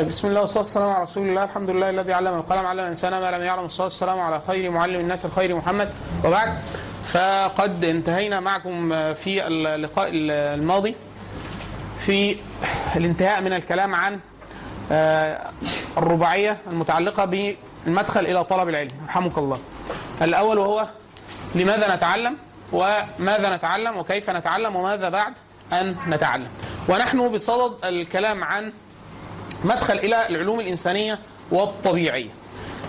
[0.00, 1.44] طيب بسم الله والصلاة والسلام على رسول الله.
[1.44, 3.64] الحمد لله الذي علم القلم علم الإنسان ما لم يعلم.
[3.64, 5.92] الصلاة والسلام على خير معلم الناس الخير محمد.
[6.24, 6.58] وبعد
[7.06, 10.94] فقد انتهينا معكم في اللقاء الماضي
[11.98, 12.36] في
[12.96, 14.20] الانتهاء من الكلام عن
[14.92, 15.50] آه،
[15.98, 18.90] الرباعية المتعلقة بالمدخل إلى طلب العلم.
[19.08, 19.58] رحمك الله.
[20.22, 20.86] الأول وهو
[21.54, 22.36] لماذا نتعلم؟
[22.72, 25.32] وماذا نتعلم؟ وكيف نتعلم؟ وماذا بعد
[25.72, 26.48] أن نتعلم.
[26.88, 28.72] ونحن بصدد الكلام عن
[29.64, 31.18] مدخل إلى العلوم الإنسانية
[31.50, 32.30] والطبيعية.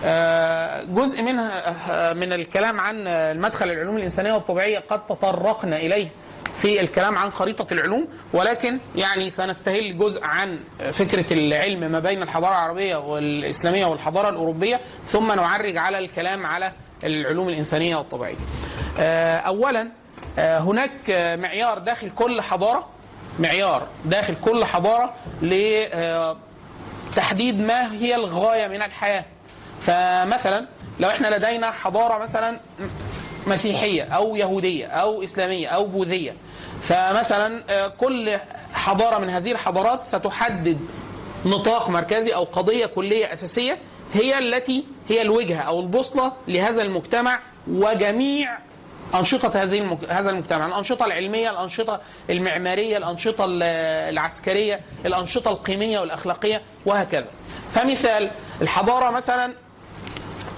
[0.06, 6.08] آه، جزء منها من الكلام عن المدخل العلوم الإنسانية والطبيعية قد تطرقنا إليه
[6.56, 10.60] في الكلام عن خريطة العلوم ولكن يعني سنستهل جزء عن
[10.92, 16.72] فكرة العلم ما بين الحضارة العربية والإسلامية والحضارة الأوروبية ثم نعرج على الكلام على
[17.04, 18.36] العلوم الإنسانية والطبيعية.
[19.00, 19.92] آه، اولا
[20.40, 20.92] آه، هناك
[21.40, 22.88] معيار داخل كل حضارة
[23.40, 25.14] معيار داخل كل حضارة
[27.12, 29.26] لتحديد ما هي الغاية من الحياة.
[29.82, 30.68] فمثلا
[31.00, 32.60] لو إحنا لدينا حضارة مثلا
[33.48, 36.34] مسيحية أو يهودية أو إسلامية أو بوذية
[36.82, 38.38] فمثلا كل
[38.74, 40.78] حضارة من هذه الحضارات ستحدد
[41.46, 43.78] نطاق مركزي أو قضية كلية أساسية
[44.14, 48.58] هي التي هي الوجهة أو البوصلة لهذا المجتمع وجميع
[49.16, 50.06] أنشطة هذه المك...
[50.10, 53.46] هذا المجتمع، الأنشطة العلمية، الأنشطة المعمارية، الأنشطة
[54.10, 57.28] العسكرية، الأنشطة القيمية والأخلاقية وهكذا.
[57.72, 58.32] فمثال
[58.62, 59.54] الحضارة مثلا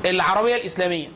[0.06, 1.08] العربية الإسلامية.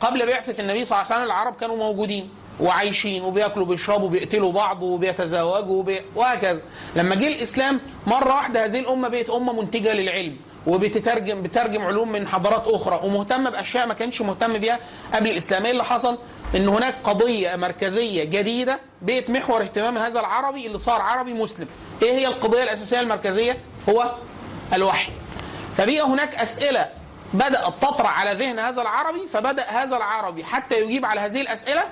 [0.00, 4.82] قبل بعثة النبي صلى الله عليه وسلم العرب كانوا موجودين وعايشين وبياكلوا وبيشربوا وبيقتلوا بعض
[4.82, 6.00] وبيتزوجوا وبي...
[6.14, 6.62] وهكذا.
[6.96, 10.36] لما جه الإسلام مرة واحدة هذه الأمة بقت أمة منتجة للعلم.
[10.68, 14.78] وبتترجم بترجم علوم من حضارات أخرى ومهتمه بأشياء ما كانش مهتم بيها
[15.14, 15.64] قبل الإسلام.
[15.64, 16.18] إيه اللي حصل؟
[16.54, 21.66] إن هناك قضية مركزية جديدة بقت محور اهتمام هذا العربي اللي صار عربي مسلم.
[22.02, 23.56] إيه هي القضية الأساسية المركزية؟
[23.88, 24.14] هو
[24.74, 25.12] الوحي.
[25.76, 26.86] فبقى هناك أسئلة
[27.34, 31.82] بدأت تطرح على ذهن هذا العربي فبدأ هذا العربي حتى يجيب على هذه الأسئلة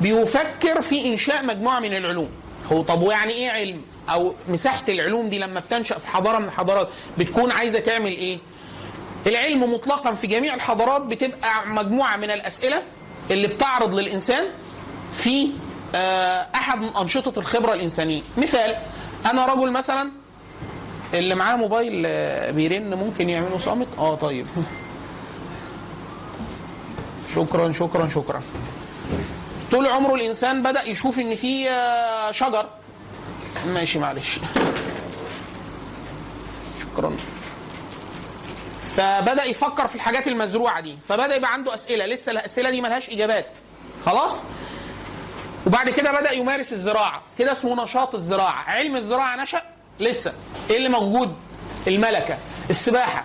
[0.00, 2.30] بيفكر في إنشاء مجموعة من العلوم.
[2.72, 3.80] هو طب ويعني إيه علم؟
[4.10, 6.88] أو مساحة العلوم دي لما بتنشأ في حضارة من الحضارات
[7.18, 8.38] بتكون عايزة تعمل إيه؟
[9.26, 12.82] العلم مطلقا في جميع الحضارات بتبقى مجموعة من الأسئلة
[13.30, 14.44] اللي بتعرض للإنسان
[15.12, 15.48] في
[16.54, 18.22] أحد من أنشطة الخبرة الإنسانية.
[18.38, 18.76] مثال
[19.26, 20.12] أنا رجل مثلا
[21.14, 22.02] اللي معاه موبايل
[22.52, 24.46] بيرن ممكن يعملوا صامت آه طيب.
[27.34, 28.42] شكرا شكرا شكرا.
[29.74, 31.64] طول عمره الإنسان بدأ يشوف إن في
[32.30, 32.66] شجر.
[33.66, 34.38] ماشي معلش.
[36.82, 37.16] شكرا.
[38.96, 40.98] فبدأ يفكر في الحاجات المزروعة دي.
[41.08, 42.06] فبدأ يبقى عنده أسئلة.
[42.06, 43.46] لسه الأسئلة دي ملهاش إجابات.
[44.06, 44.40] خلاص؟
[45.66, 47.22] وبعد كده بدأ يمارس الزراعة.
[47.38, 48.62] كده اسمه نشاط الزراعة.
[48.64, 49.62] علم الزراعة نشأ
[50.00, 50.32] لسه.
[50.70, 51.36] إيه اللي موجود؟
[51.86, 52.38] الملكة.
[52.70, 53.24] السباحة.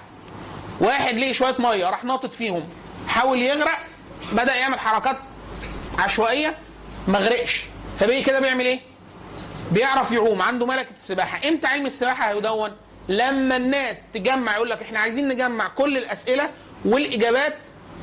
[0.81, 1.85] واحد ليه شوية مية.
[1.85, 2.69] راح ناطط فيهم.
[3.07, 3.77] حاول يغرق.
[4.31, 5.15] بدأ يعمل حركات
[5.99, 6.55] عشوائية
[7.07, 7.63] ما غرقش
[7.99, 8.79] فبقي كده بيعمل إيه
[9.71, 12.71] بيعرف يعوم عنده ملكة السباحة إمتى علم السباحة هيدون
[13.09, 16.49] لما الناس تجمع يقول لك إحنا عايزين نجمع كل الأسئلة
[16.85, 17.53] والإجابات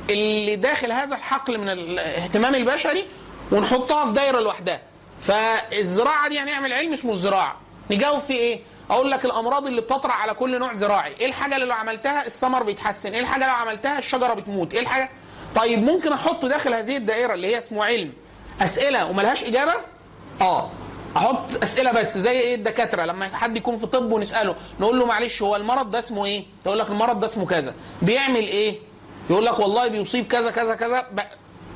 [0.09, 3.05] اللي داخل هذا الحقل من الاهتمام البشري
[3.51, 4.81] ونحطها في دايرة لوحدها
[5.21, 7.59] فالزراعة دي هنعمل علم اسمه الزراعة
[7.91, 8.59] نجاوب في إيه؟
[8.89, 12.63] أقول لك الأمراض اللي بتطرح على كل نوع زراعي، إيه الحاجة اللي لو عملتها الثمر
[12.63, 15.09] بيتحسن؟ إيه الحاجة لو عملتها الشجرة بتموت؟ إيه الحاجة؟
[15.55, 18.13] طيب ممكن أحط داخل هذه الدائرة اللي هي اسمه علم
[18.61, 19.73] أسئلة وملهاش إجابة؟
[20.41, 20.69] آه
[21.17, 25.41] أحط أسئلة بس زي إيه الدكاترة لما حد يكون في طب ونسأله نقول له معلش
[25.41, 28.75] هو المرض ده اسمه إيه؟ يقول لك المرض ده اسمه كذا، بيعمل إيه؟
[29.29, 31.19] يقول لك والله بيصيب كذا كذا كذا ب...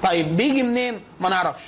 [0.04, 1.62] طيب بيجي منين؟ ما نعرفش.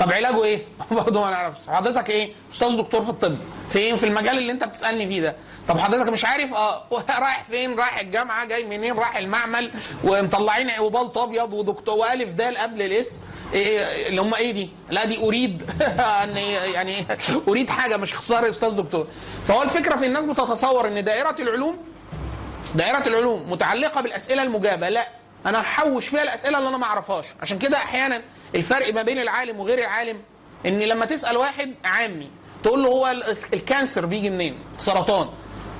[0.00, 3.36] طب علاجه إيه؟ برضه ما نعرفش، حضرتك إيه؟ أستاذ دكتور في الطب،
[3.70, 5.36] فين؟ في المجال اللي انت بتسألني فيه ده،
[5.68, 6.82] طب حضرتك مش عارف؟ آه
[7.20, 9.70] رايح فين؟ رايح الجامعة، جاي منين؟ رايح المعمل
[10.04, 13.18] ومطلعين عوبالط أبيض ودكتور وألف دال قبل الاسم،
[13.52, 15.70] إيه اللي هم إيه دي؟ لا دي أريد
[16.74, 17.06] يعني
[17.48, 19.06] أريد حاجة مش خسارة أستاذ دكتور.
[19.48, 21.78] فهو الفكرة في الناس بتتصور إن دائرة العلوم
[22.74, 25.08] دائرة العلوم متعلقة بالأسئلة المجابة، لا
[25.46, 28.22] أنا هحوش فيها الأسئلة اللي أنا ما أعرفهاش عشان كده أحيانا
[28.54, 30.20] الفرق ما بين العالم وغير العالم
[30.66, 32.30] إن لما تسأل واحد عامي
[32.62, 33.14] تقول له هو
[33.52, 35.28] الكانسر بيجي منين؟ السرطان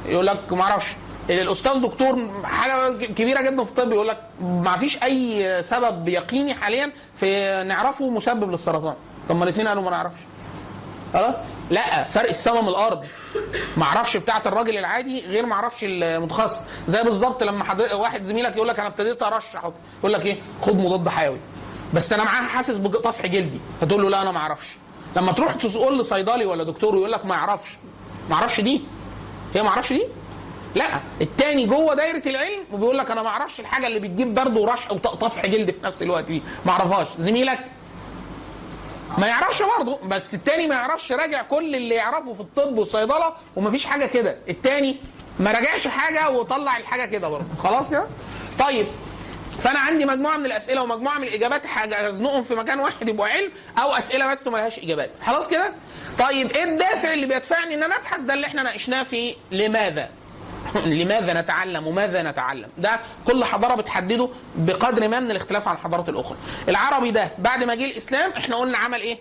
[0.06, 0.92] يقول لك ما أعرفش.
[1.30, 6.92] الاستاذ دكتور حاجة كبيرة جدا في الطب يقول لك ما فيش أي سبب يقيني حاليا
[7.16, 8.94] في نعرفه مسبب للسرطان.
[9.28, 10.20] طب ما الاثنين قالوا ما نعرفش.
[11.12, 11.34] خلاص؟
[11.70, 13.04] لا فرق السما من الأرض.
[13.76, 16.60] ما أعرفش بتاعة الراجل العادي غير ما أعرفش المتخصص.
[16.88, 17.80] زي بالظبط لما حد...
[17.92, 19.70] واحد زميلك يقول لك أنا ابتديت أرشح.
[19.98, 21.38] يقول لك إيه؟ خد مضاد حيوي.
[21.94, 23.60] بس أنا معاه حاسس بطفح جلدي.
[23.80, 24.76] فتقول له لا أنا ما أعرفش.
[25.16, 27.76] لما تروح تقول لصيدلي ولا دكتور ويقول لك ما يعرفش
[28.30, 28.82] ما أعرفش دي.
[29.54, 30.06] هي ما أعرفش دي؟
[30.74, 34.92] لا التاني جوه دايرة العلم وبيقول لك أنا ما أعرفش الحاجة اللي بتجيب برد ورشح
[34.92, 36.42] وطفح جلد في نفس الوقت دي.
[36.66, 37.06] ما أعرفهاش.
[37.18, 37.58] زميلك
[39.18, 43.84] ما يعرفش برضه بس التاني ما يعرفش راجع كل اللي يعرفه في الطب والصيدلة ومفيش
[43.84, 44.36] حاجة كده.
[44.48, 44.96] التاني
[45.40, 47.46] ما راجعش حاجة وطلع الحاجة كده برضه.
[47.62, 48.06] خلاص كده
[48.58, 48.86] طيب
[49.62, 53.52] فانا عندي مجموعة من الأسئلة ومجموعة من الإجابات حاجة أزنقهم في مكان واحد يبقوا علم
[53.78, 55.10] أو أسئلة بس ما لهاش إجابات.
[55.26, 55.72] خلاص كده؟
[56.18, 60.08] طيب إيه الدافع اللي بيدفعني إن أنا أبحث؟ ده اللي إحنا ناقشناه في لماذا؟
[60.86, 66.36] لماذا نتعلم وماذا نتعلم؟ ده كل حضارة بتحدده بقدر ما من الاختلاف عن الحضارات الأخرى.
[66.68, 69.18] العربي ده بعد ما جه الإسلام إحنا قلنا عمل إيه؟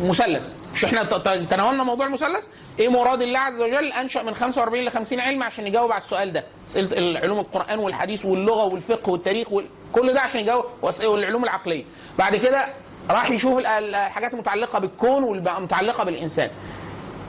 [0.00, 0.63] مثلث.
[0.74, 1.04] مش إحنا
[1.50, 2.46] تناولنا موضوع المثلث؟
[2.78, 6.32] إيه مراد الله عز وجل أنشأ من 45 ل 50 علم عشان يجاوب على السؤال
[6.32, 6.44] ده.
[6.66, 9.64] اسئلة علوم القرآن والحديث واللغة والفقه والتاريخ وال...
[9.92, 10.64] كل ده عشان يجاوب
[11.06, 11.84] والعلوم العقلية.
[12.18, 12.66] بعد كده
[13.10, 16.50] راح يشوف ال- الحاجات المتعلقة بالكون والمتعلقه بالإنسان.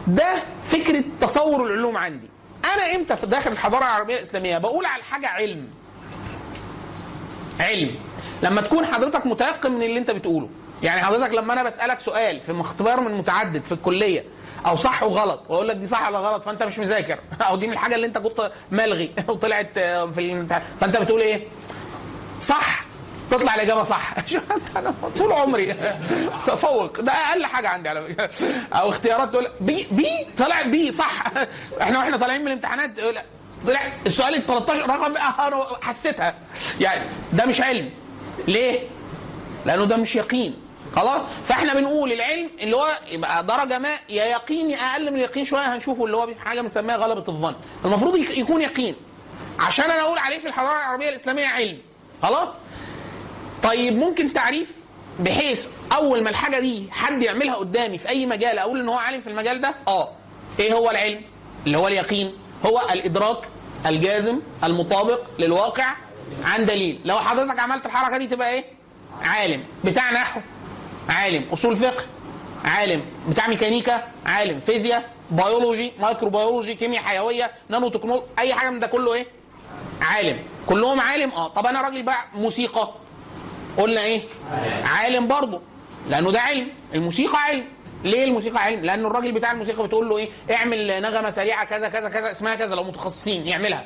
[0.08, 2.30] ده فكرة تصور العلوم عندي.
[2.76, 5.68] أنا إمتى في داخل الحضارة العربية الإسلامية بقول على حاجة علم.
[7.62, 7.96] علم.
[8.44, 10.50] لما تكون حضرتك متيقن من اللي أنت بتقوله.
[10.84, 14.24] يعني حضرتك لما أنا بسألك سؤال في اختبار من متعدد في الكلية
[14.66, 17.20] أو صح وغلط وأقول لك دي صح ولا غلط فأنت مش مذاكر.
[17.50, 20.64] أو دي من الحاجة اللي أنت كنت ملغي وطلعت آه، في الامتحان.
[20.82, 21.48] فأنت بتقول إيه؟
[22.42, 22.86] صح.
[23.32, 24.14] تطلع الإجابة صح.
[25.18, 25.74] طول عمري.
[26.48, 27.02] تفوق.
[27.02, 28.30] ده أقل حاجة عندي على فكرة.
[28.74, 30.08] أو اختيارات تقول بي بي
[30.38, 31.24] طلعت بي صح.
[31.82, 33.00] إحنا وإحنا طالعين من الامتحانات
[33.68, 36.36] طلع السؤال ال 13 رقم آه، أنا حسيتها.
[36.80, 37.90] يعني ده مش علم.
[38.48, 38.88] ليه؟
[39.66, 40.65] لأنه ده مش يقين.
[40.96, 45.76] خلاص؟ فاحنا بنقول العلم اللي هو يبقى درجة ما يا يقين أقل من اليقين شوية
[45.76, 47.56] هنشوفه اللي هو حاجة بنسميها غلبة الظن.
[47.86, 48.96] المفروض يك- يكون يقين.
[49.60, 51.78] عشان أنا أقول عليه في الحضارة العربية الإسلامية علم.
[52.24, 52.50] خلاص؟
[53.64, 54.78] طيب ممكن تعريف
[55.20, 59.22] بحيث أول ما الحاجة دي حد يعملها قدامي في أي مجال أقول إن هو عالم
[59.22, 60.10] في المجال ده؟ آه.
[60.60, 61.22] إيه هو العلم؟
[61.68, 62.34] اللي هو اليقين.
[62.66, 63.38] هو الإدراك
[63.86, 65.96] الجازم المطابق للواقع
[66.46, 67.02] عن دليل.
[67.06, 68.64] لو حضرتك عملت الحركة دي تبقى إيه؟
[69.22, 69.64] عالم.
[69.84, 70.40] بتاع نحو.
[71.10, 72.04] عالم اصول فقه
[72.66, 78.88] عالم بتاع ميكانيكا عالم فيزياء biology microbiology كيمياء حيوية نانو تكنولوجي أي حاجة من ده
[78.88, 79.26] كله إيه؟
[80.02, 80.40] عالم.
[80.68, 81.48] كلهم عالم؟ آه.
[81.48, 82.94] طب أنا راجل بقى موسيقى.
[83.78, 84.22] قلنا إيه؟
[84.86, 85.62] عالم برضه.
[86.10, 86.68] لأنه ده علم.
[86.94, 87.66] الموسيقى علم.
[88.04, 92.10] ليه الموسيقى علم؟ لأن الراجل بتاع الموسيقى بتقول له إيه؟ اعمل نغمة سريعة كذا كذا
[92.10, 93.86] كذا اسمها كذا لو متخصصين يعملها.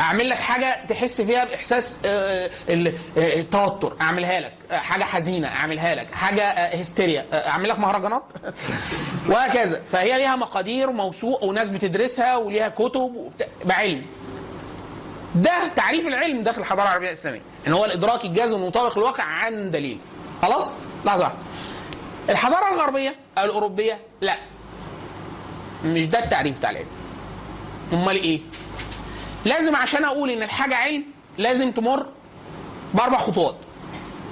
[0.00, 4.52] اعمل لك حاجة تحس فيها بإحساس آه، آه، التوتر اعملها لك.
[4.70, 6.12] آه، حاجة حزينة اعملها لك.
[6.12, 7.26] حاجة هستيريا.
[7.48, 8.22] اعمل لك مهرجانات؟
[9.30, 9.82] وهكذا.
[9.92, 13.32] فهي ليها مقادير وموسوق وناس بتدرسها وليها كتب
[13.64, 14.06] بعلم.
[15.34, 19.98] ده تعريف العلم داخل الحضارة العربية الإسلامية إن هو الإدراك الجازم المطابق للواقع عن دليل.
[20.42, 20.72] خلاص؟
[21.04, 21.32] لحظة.
[22.30, 24.36] الحضارة الغربية أو الأوروبية لا.
[25.84, 26.86] مش ده التعريف بتاع العلم.
[27.92, 28.40] أمال إيه؟
[29.46, 31.04] لازم عشان أقول ان الحاجة علم
[31.38, 32.06] لازم تمر
[32.94, 33.56] بأربع خطوات.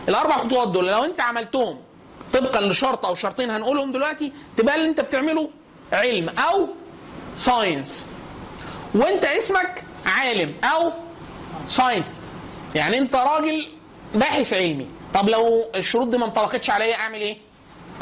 [0.08, 1.78] الأربع خطوات دول لو انت عملتهم
[2.34, 5.50] طبقا لشرط أو شرطين هنقولهم دلوقتي تبقى اللي انت بتعمله
[5.92, 6.68] علم أو
[7.36, 8.10] ساينس
[8.94, 10.92] وانت اسمك عالم أو
[11.68, 12.16] scientist
[12.74, 13.66] يعني انت راجل
[14.14, 14.86] باحث علمي.
[15.14, 17.36] طب لو الشروط دي ما انطبقتش عليا اعمل إيه؟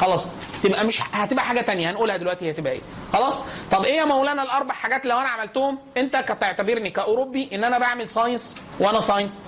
[0.00, 0.26] خلاص.
[0.62, 2.80] تبقى مش هتبقى حاجة تانية هنقولها دلوقتي هي تبقى إيه.
[3.12, 3.34] خلاص؟
[3.72, 8.08] طب إيه يا مولانا الأربع حاجات لو أنا عملتهم؟ أنت كتعتبرني كأوروبي إن أنا بعمل
[8.10, 9.40] science وأنا scientist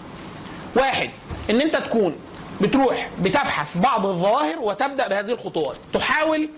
[0.77, 1.11] واحد
[1.51, 2.17] إن أنت تكون
[2.61, 5.77] بتروح بتبحث بعض الظواهر وتبدأ بهذه الخطوات.
[5.93, 6.49] تحاول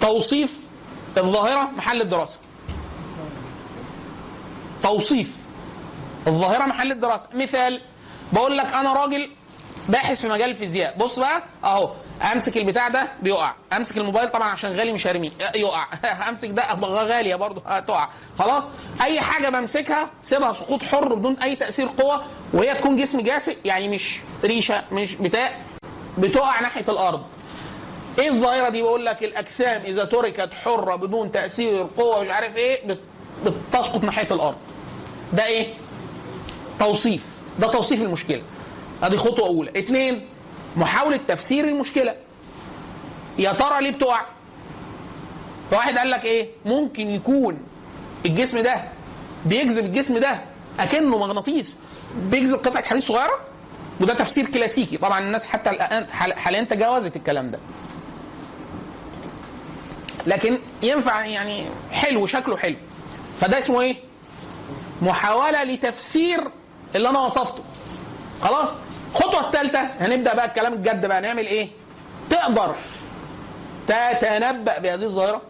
[0.00, 0.60] توصيف
[1.18, 2.38] الظاهرة محل الدراسة.
[4.82, 5.36] توصيف
[6.26, 7.28] الظاهرة محل الدراسة.
[7.34, 7.80] مثال
[8.32, 9.30] بقول لك أنا راجل
[9.90, 10.96] باحث في مجال الفيزياء.
[10.98, 11.90] بص بقى اهو
[12.32, 13.54] امسك البتاع ده بيقع.
[13.72, 15.86] امسك الموبايل طبعا عشان غالي مش هرميه يقع.
[16.28, 18.08] امسك ده غالية برضه هتقع.
[18.38, 18.64] خلاص؟
[19.02, 23.88] أي حاجة بمسكها سيبها سقوط حر بدون أي تأثير قوة وهي تكون جسم جاسئ يعني
[23.88, 25.56] مش ريشة مش بتاع
[26.18, 27.22] بتقع ناحية الأرض.
[28.18, 32.86] إيه الظاهرة دي؟ بقول لك الأجسام إذا تركت حره بدون تأثير قوة مش عارف إيه
[32.86, 33.00] بت-
[33.46, 34.56] بتسقط ناحية الأرض.
[35.32, 35.74] ده إيه؟
[36.78, 37.22] توصيف.
[37.58, 38.42] ده توصيف المشكلة.
[39.02, 39.70] ادي خطوة اولى.
[39.78, 40.26] اثنين
[40.76, 42.14] محاولة تفسير المشكلة.
[43.38, 44.20] يا ترى ليه بتقع؟
[45.72, 47.58] واحد قال لك إيه؟ ممكن يكون
[48.26, 48.74] الجسم ده
[49.46, 50.40] بيجذب الجسم ده
[50.80, 51.72] اكنه مغناطيس.
[52.30, 53.40] بيجذب قطعة حديد صغيرة؟
[54.00, 54.96] وده تفسير كلاسيكي.
[54.96, 57.58] طبعا الناس حتى الآن حال- حاليا تجاوزت الكلام ده.
[60.26, 62.76] لكن ينفع يعني حلو شكله حلو.
[63.40, 63.96] فده اسمه إيه؟
[65.02, 66.40] محاولة لتفسير
[66.94, 67.62] اللي أنا وصفته.
[68.42, 68.68] خلاص؟
[69.10, 71.68] الخطوه الثالثة هنبدأ بقى الكلام الجد بقى نعمل إيه؟
[72.30, 72.74] تقدر
[73.88, 75.42] تتنبأ بهذه الظاهرة.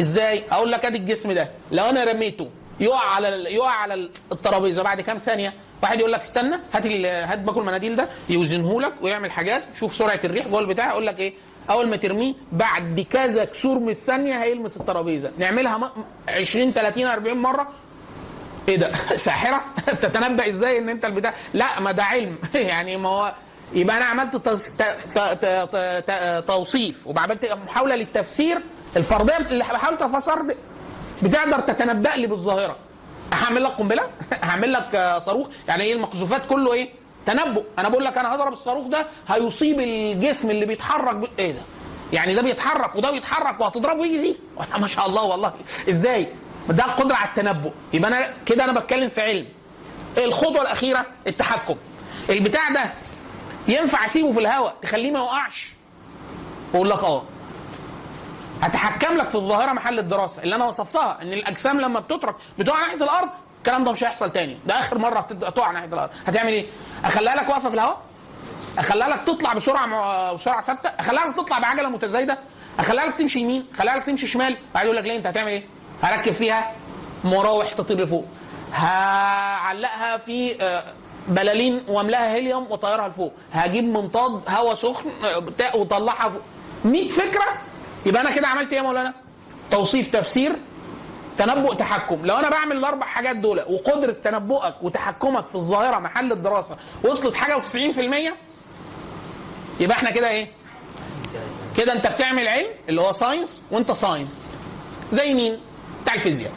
[0.00, 2.50] إزاي؟ أقول لك أدي الجسم ده لو أنا رميته
[2.80, 5.52] يقع على يقع على الترابيزة بعد كام ثانية
[5.82, 10.20] واحد يقول لك استنى هات هات باكل المناديل ده يوزنه لك ويعمل حاجات شوف سرعة
[10.24, 11.34] الريح جوه البتاع يقول لك إيه؟
[11.70, 15.30] أول ما ترميه بعد كذا كسور من الثانية هيلمس الترابيزة.
[15.38, 15.90] نعملها م-
[16.28, 17.68] 20 30 40 مرة
[18.68, 19.64] إيه ده؟ ساحرة؟
[20.02, 22.38] تتنبأ إزاي ان انت البتاع؟ لا ما ده علم.
[22.54, 23.34] يعني ما هو
[23.72, 24.36] يبقى أنا عملت.
[26.48, 28.58] توصيف وعملت محاولة للتفسير
[28.96, 30.42] الفرضيه اللي حاولت افسر
[31.22, 32.76] بتقدر تتنبأ لي بالظاهرة.
[33.32, 34.02] هعمل لك قنبلة؟
[34.42, 35.48] هعمل لك صاروخ.
[35.68, 36.88] يعني إيه المقذوفات كله إيه؟
[37.26, 37.62] تنبؤ.
[37.78, 41.26] أنا بقول لك أنا هضرب الصاروخ ده هيصيب الجسم اللي بيتحرك ب...
[41.38, 41.60] إيه ده؟
[42.12, 44.36] يعني ده بيتحرك وده بيتحرك وهتضربه يجي
[44.78, 45.52] ما شاء الله والله.
[45.88, 46.28] إزاي؟
[46.68, 47.72] ده قدرة على التنبؤ.
[47.92, 49.46] يبقى أنا كده أنا بتكلم في علم.
[50.18, 51.76] الخطوة الأخيرة التحكم.
[52.30, 52.92] البتاع ده
[53.68, 55.68] ينفع أسيبه في الهواء تخليه ما يوقعش
[56.74, 57.22] أقول لك أه.
[58.62, 60.42] هتحكم لك في الظاهرة محل الدراسة.
[60.42, 64.58] اللي أنا وصفتها إن الأجسام لما بتترك بتقع ناحية الأرض الكلام ده مش هيحصل تاني.
[64.66, 66.10] ده آخر مرة هتد- تقع ناحية الأرض.
[66.26, 66.66] هتعمل إيه؟
[67.04, 68.00] أخليها لك واقفة في الهواء؟
[68.78, 72.38] أخليها لك تطلع بسرعة مع- بسرعة ثابتة؟ أخليها لك تطلع بعجلة متزايدة؟
[72.78, 75.64] أخليها لك تمشي يمين؟ أخليها لك تمشي شمال؟ بعد يقول لك ليه؟ أنت هتعمل إيه؟
[76.02, 76.72] هركب فيها
[77.24, 78.24] مراوح تطير لفوق.
[78.72, 80.92] هعلقها في آه،
[81.28, 83.32] بلالين واملاها هيليوم وطيرها لفوق.
[83.52, 86.42] هجيب منطاد هواء سخن آه، وطلعها فوق.
[86.84, 87.44] 100 فكرة؟
[88.06, 89.14] يبقى أنا كده عملت إيه يا مولانا؟
[89.70, 90.56] توصيف تفسير
[91.38, 92.26] تنبؤ تحكم.
[92.26, 97.62] لو أنا بعمل الأربع حاجات دول وقدرة تنبؤك وتحكمك في الظاهرة محل الدراسة وصلت حاجة
[97.62, 98.32] و90%
[99.80, 100.48] يبقى إحنا كده إيه؟
[101.76, 104.46] كده أنت بتعمل علم اللي هو science وأنت scientist
[105.12, 105.60] زي مين؟
[106.06, 106.52] بتاع الفيزياء.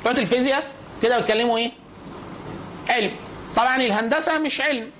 [0.00, 0.72] بتوع الفيزياء
[1.02, 1.72] كده بيتكلموا إيه؟
[2.90, 3.10] علم.
[3.56, 4.90] طبعا الهندسة مش علم.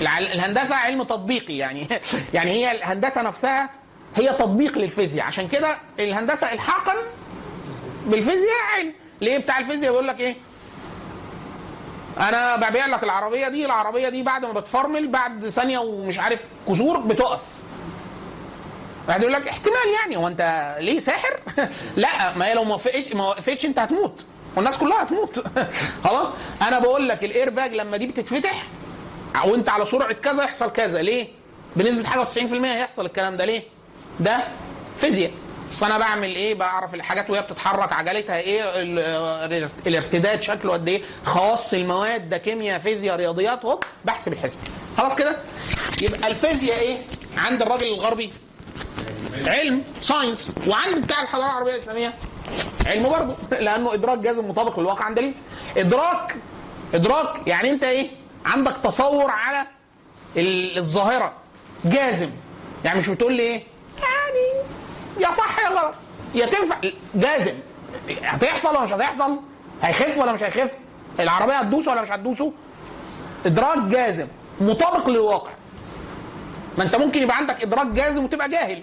[0.00, 1.88] الهندسة علم تطبيقي يعني.
[2.34, 3.70] يعني هي الهندسة نفسها
[4.16, 5.26] هي تطبيق للفيزياء.
[5.26, 6.94] عشان كده الهندسة الحاقا
[8.06, 8.92] بالفيزياء علم.
[9.20, 10.36] ليه بتاع الفيزياء؟ بيقول لك إيه؟
[12.20, 17.00] أنا ببيع لك العربية دي العربية دي بعد ما بتفرمل بعد ثانية ومش عارف كسور
[17.00, 17.40] بتقف.
[19.08, 21.40] واحد يقول لك احتمال يعني هو أنت ليه ساحر؟
[21.96, 24.24] لا ما هي لو ما وقفتش ما وقفتش أنت هتموت.
[24.56, 25.44] والناس كلها هتموت.
[26.04, 26.28] خلاص؟
[26.62, 28.66] أنا بقول لك الاير باج لما دي بتتفتح
[29.44, 30.98] وأنت على سرعة كذا يحصل كذا.
[31.02, 31.28] ليه؟
[31.76, 33.44] بنسبة حاجة 90% هيحصل الكلام ده.
[33.44, 33.62] ليه؟
[34.20, 34.44] ده
[34.96, 35.30] فيزياء.
[35.70, 41.02] بس أنا بعمل إيه؟ بعرف الحاجات وهي بتتحرك عجلتها إيه؟ ال- الارتداد شكله قد إيه؟
[41.24, 44.58] خواص المواد ده كيمياء فيزياء رياضيات هوب بحسب الحسب
[44.96, 45.36] خلاص كده؟
[46.02, 46.96] يبقى الفيزياء إيه؟
[47.36, 48.32] عند الراجل الغربي
[49.46, 52.14] علم science وعند بتاع الحضارة العربية الإسلامية.
[52.86, 53.34] علم برضه.
[53.64, 55.34] لأنه إدراك جازم مطابق للواقع عن دليل
[55.76, 56.36] إدراك
[56.94, 58.10] إدراك يعني أنت إيه؟
[58.46, 59.66] عندك تصور على
[60.36, 61.32] ال- الظاهرة.
[61.84, 62.30] جازم.
[62.84, 63.62] يعني مش بتقول لي إيه؟
[64.02, 64.64] يعني
[65.20, 65.94] يا صح يا غلط.
[66.34, 66.76] يا تنفع.
[67.14, 67.54] جازم.
[68.22, 69.38] هتحصل ولا مش هتحصل؟
[69.82, 70.70] هيخف ولا مش هيخف؟
[71.20, 72.52] العربية هتدوس ولا مش هتدوسه؟
[73.46, 74.26] إدراك جازم.
[74.60, 75.51] مطابق للواقع.
[76.78, 78.82] ما انت ممكن يبقى عندك إدراك جازم وتبقى جاهل.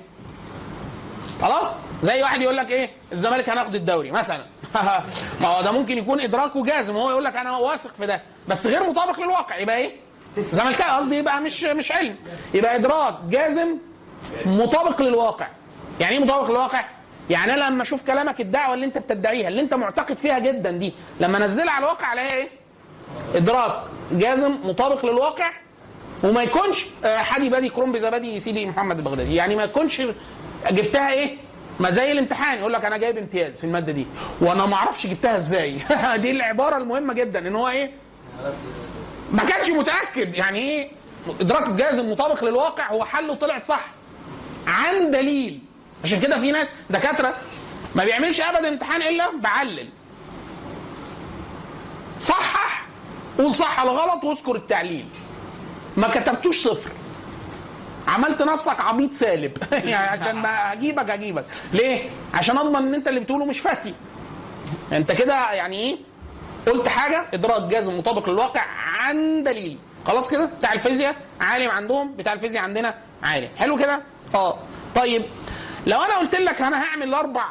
[1.42, 1.68] خلاص؟
[2.04, 4.46] زي واحد يقول لك إيه؟ الزمالك هناخد الدوري مثلا.
[5.42, 8.22] ما هو ده ممكن يكون إدراكه جازم وهو يقول لك أنا واثق في ده.
[8.48, 9.58] بس غير مطابق للواقع.
[9.58, 9.96] يبقى إيه؟
[10.38, 10.92] زملكاوي.
[11.00, 12.16] قصدي يبقى مش مش علم.
[12.54, 13.78] يبقى إدراك جازم
[14.46, 15.48] مطابق للواقع.
[16.00, 16.86] يعني إيه مطابق للواقع؟
[17.30, 20.94] يعني أنا لما أشوف كلامك الدعوة اللي أنت بتدعيها اللي أنت معتقد فيها جدا دي
[21.20, 22.50] لما أنزلها على الواقع الاقيها إيه؟
[23.36, 25.50] إدراك جازم مطابق للواقع
[26.24, 29.36] وما يكونش آه، حدي بادي كرومبي زبادي سيدي محمد البغدادي.
[29.36, 30.02] يعني ما يكونش
[30.72, 31.38] جبتها إيه؟
[31.80, 32.58] ما زي الامتحان.
[32.60, 34.06] يقول لك أنا جايب امتياز في المادة دي.
[34.42, 35.80] وأنا ما أعرفش جبتها إزاي.
[36.22, 37.40] دي العبارة المهمة جدا.
[37.48, 37.92] إن هو إيه؟
[39.32, 40.36] ما كانش متأكد.
[40.38, 40.90] يعني إيه؟
[41.42, 43.86] إدراك جازم مطابق للواقع هو حله طلعت صح.
[44.68, 45.60] عن دليل.
[46.04, 47.36] عشان كده في ناس دكاترة
[47.96, 49.90] ما بيعملش ابدا امتحان إلا بعلل.
[52.22, 52.86] صحح.
[53.38, 55.06] قول صح ولا غلط واذكر التعليل.
[56.00, 56.92] ما كتبتوش صفر.
[58.08, 59.58] عملت نفسك عبيط سالب.
[59.72, 61.46] يعني عشان ما أجيبك أجيبك.
[61.74, 63.94] ليه؟ عشان أضمن إن أنت اللي بتقوله مش فتي
[64.92, 65.98] أنت كده يعني إيه؟
[66.68, 68.62] قلت حاجة إدراك جازم مطابق للواقع
[69.00, 69.80] عن دليل.
[70.08, 73.50] خلاص كده؟ بتاع الفيزياء عالم عندهم بتاع الفيزياء عندنا عالم.
[73.58, 74.02] حلو كده؟
[74.36, 74.58] آه.
[74.96, 75.26] طيب
[75.88, 77.46] لو أنا قلت لك أنا هعمل الاربع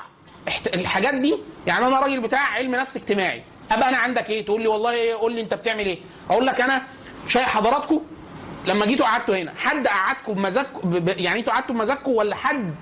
[0.75, 1.35] الحاجات دي
[1.67, 3.43] يعني أنا راجل بتاع علم نفس اجتماعي.
[3.73, 5.99] أبقى أنا عندك إيه؟ تقول لي والله إيه؟ قول لي أنت بتعمل إيه؟
[6.31, 6.83] أقول لك أنا
[7.29, 8.01] شايف حضراتكم
[8.69, 12.75] لما جيتوا قعدتوا هنا حد قعدكم بمزاجكم يعني أنتوا قعدتوا بمزاجكم ولا حد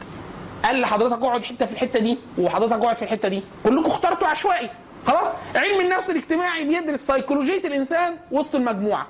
[0.64, 4.70] قال لحضرتك اقعد حتة في الحتة دي وحضرتك اقعد في الحتة دي؟ كلكم اخترتوا عشوائي
[5.06, 9.06] خلاص؟ علم النفس الاجتماعي بيدرس سيكولوجيه الإنسان وسط المجموعة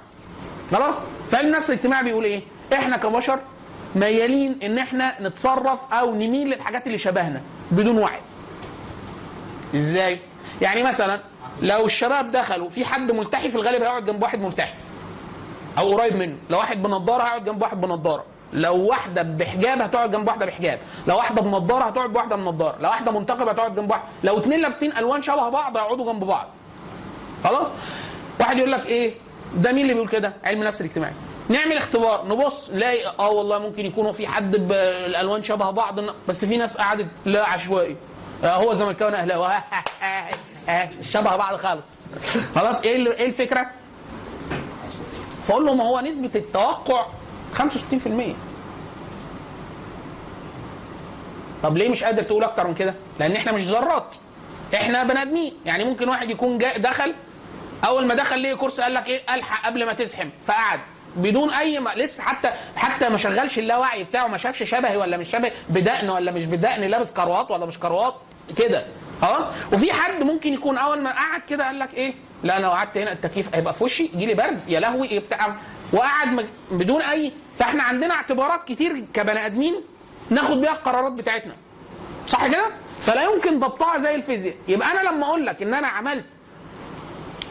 [0.73, 0.95] خلاص؟
[1.30, 2.42] فعلم النفس الاجتماعي بيقول إيه؟
[2.73, 3.38] إحنا كبشر
[3.97, 7.40] ميالين إن إحنا نتصرف أو نميل للحاجات اللي شبهنا
[7.71, 8.21] بدون وعي.
[9.76, 10.18] إزاي؟
[10.62, 11.21] يعني مثلا
[11.62, 14.73] لو الشباب دخلوا في حد ملتحي في الغالب هيقعد جنب واحد ملتحي.
[15.78, 16.37] أو قريب منه.
[16.50, 18.25] لو واحد بنضارة هيقعد جنب واحد بنضارة.
[18.52, 20.78] لو واحدة بحجاب هتقعد جنب واحدة بحجاب.
[21.06, 22.76] لو واحدة بنضارة هتقعد بواحده بنضارة.
[22.80, 26.49] لو واحدة منتقبة هتقعد جنب واحدة لو اتنين لابسين ألوان شبه بعض هيقعدوا جنب بعض.
[27.45, 27.66] خلاص؟
[28.40, 29.14] واحد يقول لك إيه؟
[29.56, 31.12] ده مين اللي بيقول كده؟ علم النفس الاجتماعي.
[31.49, 32.26] نعمل اختبار.
[32.28, 36.00] نبص نلاقي آه والله ممكن يكونوا في حد بالالوان شبه بعض.
[36.28, 37.97] بس في ناس قعدت لا عشوائي.
[38.45, 39.49] آه هو زملكاوي أهلاوي.
[41.02, 41.87] شبه بعض خالص.
[42.54, 43.66] خلاص؟ إيه إيه الفكرة؟
[45.49, 47.07] فاقول له ما هو نسبة التوقع
[47.59, 47.61] 65%
[51.62, 54.17] طب ليه مش قادر تقول أكتر من كده؟ لأن إحنا مش ذرات.
[54.75, 55.53] إحنا بني آدمين.
[55.65, 57.15] يعني ممكن واحد يكون دخل
[57.87, 60.29] أول ما دخل ليه كورس قال لك إيه؟ ألحق قبل ما تزحم.
[60.47, 60.81] فقعد.
[61.17, 65.31] بدون أي ما لسه حتى حتى ما شغلش اللاوعي بتاعه ما شافش شبهي ولا مش
[65.31, 68.15] شبهي بدقن ولا مش بدقن لابس كروات ولا مش كروات.
[68.57, 68.85] كده.
[69.23, 72.97] أه؟ وفي حد ممكن يكون أول ما قعد كده قال لك إيه؟ لا أنا قعدت
[72.97, 75.57] هنا التكييف هيبقى في وشي؟ يجي لي برد يا لهوي إيه بتاع؟
[75.93, 79.75] وقعد بدون أي فإحنا عندنا اعتبارات كتير كبني آدمين
[80.31, 81.52] ناخد بيها القرارات بتاعتنا.
[82.28, 82.66] صح كده؟
[83.00, 84.55] فلا يمكن ضبطها زي الفيزياء.
[84.69, 86.25] يبقى أنا لما أقول لك إن أنا عملت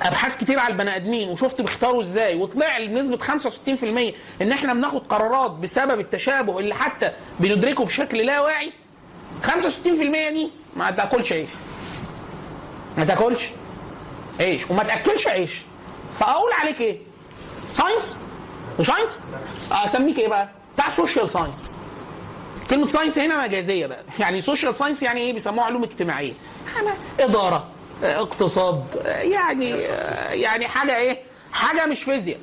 [0.01, 5.51] أبحاث كتير على البني آدمين وشفت بيختاروا إزاي وطلع بنسبة 65% إن إحنا بناخد قرارات
[5.51, 8.71] بسبب التشابه اللي حتى بندركه بشكل لا واعي
[9.43, 9.49] 65%
[9.85, 11.49] دي ما تأكلش عيش
[12.97, 13.49] ما تأكلش.
[14.39, 15.61] عيش وما تأكلش عيش
[16.19, 16.97] فأقول عليك إيه؟
[17.71, 18.15] science
[18.79, 19.19] و science
[19.71, 21.71] أسميك إيه بقى؟ بتاع social science
[22.69, 26.33] كلمة science هنا مجازية بقى، يعني social science يعني إيه؟ بيسموها علوم اجتماعية.
[26.75, 27.67] أنا- إدارة،
[28.03, 29.69] آه، اقتصاد، يعني
[30.31, 31.17] يعني حاجة إيه؟
[31.51, 32.39] حاجة مش فيزياء.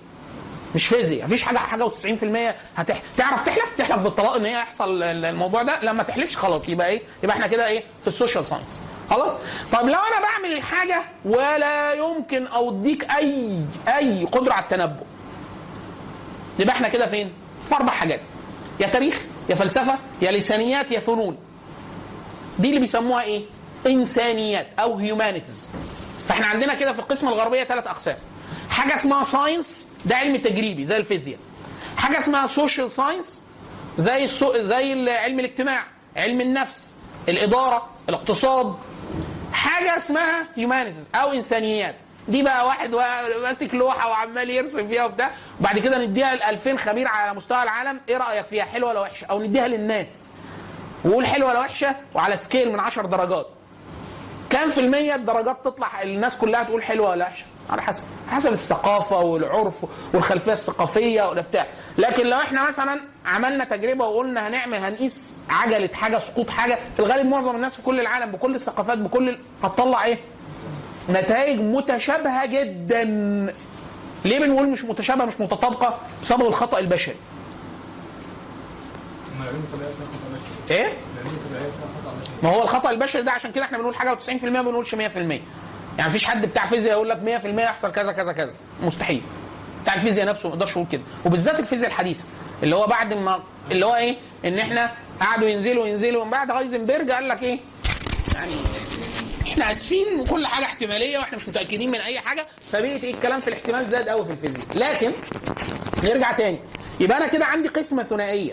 [0.74, 3.02] مش فيزياء، مفيش حاجة حاجة و90% هتح...
[3.16, 7.02] تعرف تحلف؟ تحلف بالطلاق إن هي يحصل ال- الموضوع ده، لما تحلفش خلاص يبقى إيه؟
[7.22, 8.80] يبقى إحنا كده إيه؟ في ال social science.
[9.12, 9.32] خلاص؟
[9.72, 15.04] طب لو أنا بعمل الحاجة ولا يمكن أوديك أي أي قدرة على التنبؤ.
[16.58, 17.32] يبقى إحنا كده فين؟
[17.68, 18.20] في أربع حاجات.
[18.80, 19.20] يا تاريخ
[19.50, 21.36] يا فلسفة يا لسانيات يا فنون
[22.58, 23.44] دي اللي بيسموها إيه
[23.86, 25.70] إنسانيات أو humanities
[26.28, 28.16] فإحنا عندنا كده في القسمة الغربية ثلاث أقسام
[28.70, 31.38] حاجة اسمها science ده علم تجريبي زي الفيزياء
[31.96, 33.42] حاجة اسمها social science
[33.98, 34.52] زي السو...
[34.58, 36.94] زي علم الاجتماع علم النفس
[37.28, 38.74] الإدارة الاقتصاد
[39.52, 41.94] حاجة اسمها humanities أو إنسانيات.
[42.28, 42.90] دي بقى واحد
[43.42, 45.30] ماسك لوحة وعمال يرسم فيها وبتاع.
[45.60, 48.00] وبعد كده نديها ل 2000 خبير على مستوى العالم.
[48.08, 50.26] إيه رأيك فيها؟ حلوة ولا وحشة؟ أو نديها للناس.
[51.04, 53.46] وقول حلوة ولا وحشة وعلى سكيل من 10 درجات.
[54.52, 59.16] كام في المية الدرجات تطلع الناس كلها تقول حلوة ولا وحشة على حسب حسب الثقافة
[59.20, 61.66] والعرف والخلفية الثقافية ولا بتاع
[61.98, 67.26] لكن لو إحنا مثلا عملنا تجربة وقلنا هنعمل هنقيس عجلة حاجة سقوط حاجة في الغالب
[67.26, 70.18] معظم الناس في كل العالم بكل الثقافات بكل ال- هتطلع إيه؟
[71.10, 73.04] نتائج متشابهة جدا
[74.24, 77.14] ليه بنقول مش متشابهة مش متطابقة؟ بسبب الخطأ البشري
[79.31, 79.31] ما العلوم الطبيعية فيها خطأ بشري
[80.70, 80.96] إيه؟
[82.42, 85.40] ما هو الخطأ البشري ده عشان كده إحنا بنقول حاجة و90% ما بنقولش 100% يعني
[85.98, 88.54] مفيش حد بتاع فيزياء يقول لك 100% يحصل كذا كذا كذا.
[88.82, 89.22] مستحيل.
[89.82, 91.02] بتاع الفيزياء نفسه ما يقدرش يقول كده.
[91.26, 92.28] وبالذات الفيزياء الحديثه
[92.62, 96.24] اللي هو بعد ما اللي هو إيه؟ إن إحنا قعدوا ينزلوا ينزلوا.
[96.24, 97.58] من بعد هايزنبرج قال لك إيه؟
[98.34, 98.52] يعني
[99.48, 102.46] إحنا آسفين وكل حاجة احتمالية وإحنا مش متأكدين من أي حاجة.
[102.70, 104.64] فبقيت إيه؟ الكلام في الاحتمال زاد قوي في الفيزياء.
[104.74, 105.12] لكن
[106.04, 106.60] نرجع تاني.
[107.00, 108.52] يبقى أنا كده عندي قسمة ثنائية.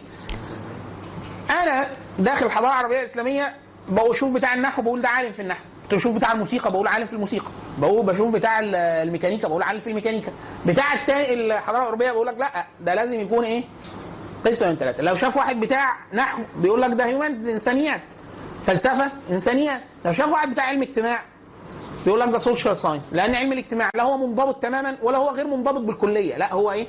[1.50, 1.88] أنا
[2.20, 3.54] داخل الحضارة العربية الإسلامية
[3.90, 5.64] بشوف بتاع النحو بقول ده عالم في النحو.
[5.92, 7.48] بشوف بتاع الموسيقى بقول عالم في الموسيقى.
[7.78, 10.32] بقول بشوف بتاع ال- الميكانيكا بقول عالم في الميكانيكا.
[10.66, 13.64] بتاع التاني الحضارة الاوروبيه بقول لك لا ده لازم يكون إيه؟
[14.46, 18.02] قسم من ثلاثة لو شاف واحد بتاع نحو بيقول لك ده human إنسانيات.
[18.66, 19.82] فلسفة إنسانيات.
[20.06, 21.22] لو شاف واحد بتاع علم اجتماع
[22.06, 25.48] بيقول لك ده social science لأن علم الاجتماع لا هو منضبط تماما ولا هو غير
[25.48, 26.38] منضبط بالكلية.
[26.38, 26.88] لا هو إيه؟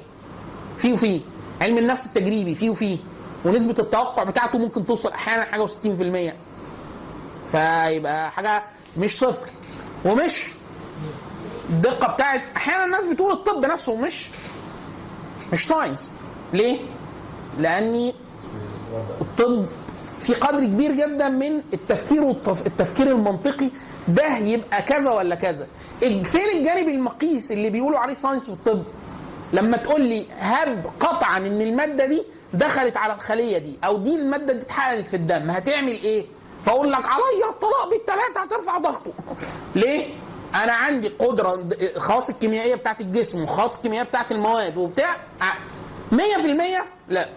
[0.79, 1.21] فيه وفيه.
[1.61, 2.99] علم النفس التجريبي فيه وفيه.
[3.45, 6.33] ونسبة التوقع بتاعته ممكن توصل أحيانا حاجة و60%
[7.47, 8.63] فيبقى حاجة
[8.99, 9.49] مش صفر.
[10.05, 10.51] ومش
[11.71, 14.29] الدقة بتاعت أحيانا الناس بتقول الطب نفسه مش
[15.53, 16.15] مش ساينس
[16.53, 16.79] ليه؟
[17.59, 18.15] لأني
[19.21, 19.67] الطب
[20.19, 22.31] في قدر كبير جدا من التفكير.
[22.67, 23.71] التفكير المنطقي.
[24.09, 25.67] ده يبقى كذا ولا كذا.
[26.01, 28.83] فين الجانب المقيس اللي بيقولوا عليه ساينس في الطب؟
[29.53, 32.23] لما تقول لي هب قطعا إن المادة دي
[32.55, 36.27] دخلت على الخلية دي أو دي المادة دي اتحقنت في الدم هتعمل إيه
[36.65, 39.13] فأقول لك عليا الطلاق بالثلاثه هترفع ضغطه
[39.75, 40.15] ليه
[40.55, 45.55] أنا عندي قدرة خواص الكيميائية بتاعت الجسم وخواص الكيميائية بتاعت المواد وبتاع ع-
[46.13, 46.17] 100%
[47.09, 47.29] لا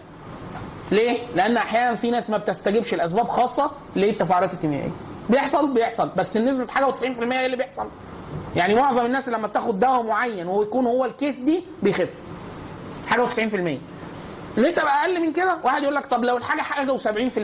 [0.92, 4.90] ليه؟ لأن أحيانا في ناس ما بتستجيبش لأسباب خاصة للتفاعلات الكيميائية.
[5.30, 7.88] بيحصل بيحصل بس النسبة حاجة و90% إيه اللي بيحصل؟
[8.56, 12.14] يعني معظم الناس لما بتاخد دواء معين ويكون هو الكيس دي بيخف
[13.08, 13.78] حاجة و90%
[14.58, 17.38] نسب أقل من كده؟ واحد يقول لك طب لو الحاجة حاجة و70%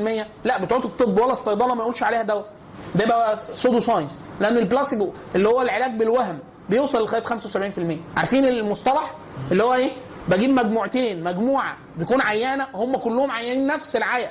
[0.44, 2.46] لا بتوع الطب ولا الصيدلة ما يقولش عليها دواء
[2.94, 9.14] ده بقى pseudo science لأن البلاسيبو اللي هو العلاج بالوهم بيوصل لغاية 75% عارفين المصطلح؟
[9.52, 9.90] اللي هو إيه؟
[10.28, 14.30] بجيب مجموعتين مجموعة بيكون عيانة هم كلهم عيانين نفس العيا.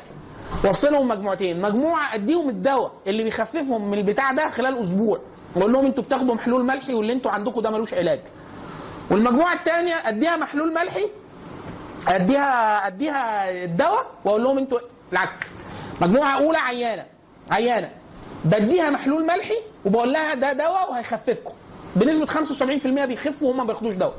[0.63, 5.19] وافصلهم مجموعتين مجموعة أديهم الدواء اللي بيخففهم من البتاع ده خلال أسبوع.
[5.55, 8.21] واقول لهم أنتوا بتاخدوا محلول ملحي واللي أنتوا عندكم ده ملوش علاج.
[9.11, 11.05] والمجموعة الثانية أديها محلول ملحي
[12.09, 14.79] اديها أديها الدواء وأقول لهم أنتوا
[15.13, 15.39] العكس.
[16.01, 17.05] مجموعة أولى عيانة.
[17.51, 17.91] عيانة.
[18.45, 21.53] بديها محلول ملحي وبقول لها ده دواء وهيخففكم.
[21.95, 24.13] بنسبة 75% بيخفوا وهم ما بياخدوش دواء.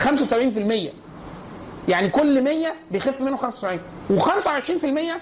[0.00, 0.92] 75%
[1.88, 5.12] يعني كل 100 بيخف منه 75 و25%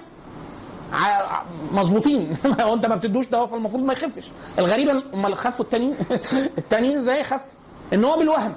[0.93, 2.33] ع- مظبوطين.
[2.61, 4.31] هو أنت ما بتدوش دواء فالمفروض ما يخفش.
[4.59, 5.95] الغريبه امال خفوا التانيين.
[6.59, 7.45] التانيين إزاي خف
[7.93, 8.55] إن هو بالوهم.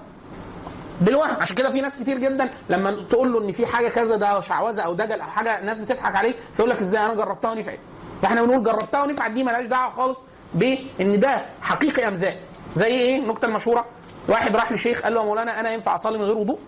[1.01, 1.35] بالوهم.
[1.41, 4.81] عشان كده في ناس كتير جدا لما تقول له إن في حاجة كذا ده شعوذة
[4.81, 7.79] أو دجل أو حاجة الناس بتضحك عليه فيقول لك إزاي؟ أنا جربتها ونفعت.
[8.21, 12.37] فاحنا بنقول جربتها ونفعت دي مالهاش دعوة خالص بإن ده حقيقي أم ذات.
[12.75, 13.85] زي إيه؟ النكتة المشهورة.
[14.29, 16.59] واحد راح لشيخ قال له يا مولانا أنا ينفع أصلي من غير وضوء؟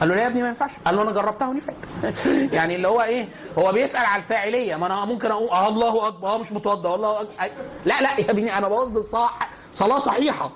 [0.00, 0.70] قال له لا يا ابني ما ينفعش.
[0.86, 1.76] قال له أنا جربتها ونفعت.
[2.56, 4.76] يعني اللي هو إيه؟ هو بيسأل على الفاعلية.
[4.76, 6.28] ما أنا ممكن أقول آه الله أكبر.
[6.28, 6.90] آه مش متوضأ.
[6.90, 7.34] والله أكبر.
[7.84, 10.50] لا لا يا ابني أنا بقصد صح صلاة صحيحة.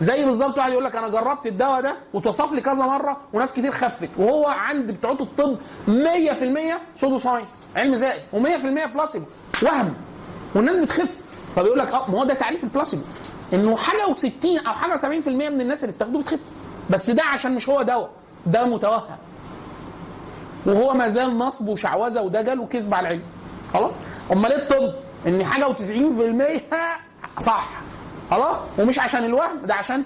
[0.00, 3.72] زي بالظبط واحد يقول لك أنا جربت الدواء ده وتوصف لي كذا مرة وناس كتير
[3.72, 4.08] خفت.
[4.16, 5.56] وهو عند بتوع الطب
[5.88, 5.90] 100%
[6.96, 9.26] pseudo science علم زائد و100% بلاسيبو
[9.62, 9.94] وهم.
[10.54, 11.08] والناس بتخف.
[11.56, 13.02] فبيقول لك آه ما هو ده تعريف البلاسيبو
[13.52, 16.40] إنه حاجة و60 أو حاجة 70% من الناس اللي بتاخده بتخف.
[16.90, 18.10] بس ده عشان مش هو دواء
[18.46, 19.16] ده متوهم.
[20.66, 23.22] وهو ما زال نصب وشعوذة ودجل وكذب على العلم.
[23.72, 23.92] خلاص؟
[24.32, 24.94] أمال إيه الطب
[25.26, 27.68] إن حاجة و90% صح.
[28.30, 30.04] خلاص؟ ومش عشان الوهم ده عشان.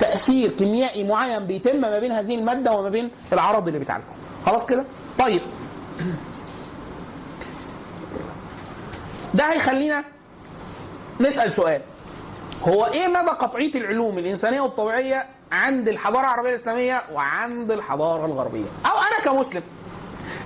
[0.00, 4.04] تأثير كيميائي معين بيتم ما بين هذه المادة وما بين العرض اللي بيتعالجه
[4.46, 4.84] خلاص كده؟
[5.18, 5.40] طيب.
[9.34, 10.04] ده هيخلينا
[11.20, 11.82] نسأل سؤال.
[12.62, 18.90] هو إيه مدى قطعية العلوم الإنسانية والطبيعية عند الحضارة العربية الإسلامية وعند الحضارة الغربية؟ أو
[18.98, 19.62] أنا كمسلم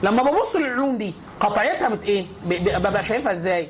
[0.03, 3.69] لما ببص للعلوم دي قطعيتها بت إيه؟ ببقى شايفها إزاي؟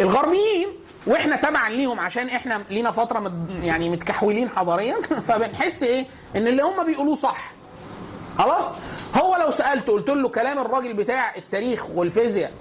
[0.00, 0.68] الغربيين
[1.06, 5.00] وإحنا تبعا ليهم عشان إحنا لينا فترة مد يعني متكحولين حضاريا.
[5.28, 7.52] فبنحس إيه؟ إن اللي هم بيقولوه صح.
[8.38, 8.74] خلاص؟
[9.14, 12.52] هو لو سألته قلت له كلام الراجل بتاع التاريخ والفيزياء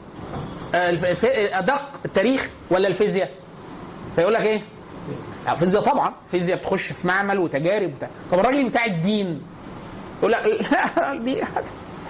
[0.75, 0.89] آه،
[1.59, 3.31] أدق التاريخ ولا الفيزياء؟
[4.15, 4.61] فيقول لك إيه؟
[5.45, 6.13] لا، الفيزياء طبعا.
[6.25, 9.41] الفيزياء بتخش في معمل وتجارب بتاع طب الراجل بتاع الدين
[10.19, 10.45] يقول لك
[10.97, 11.43] لا دي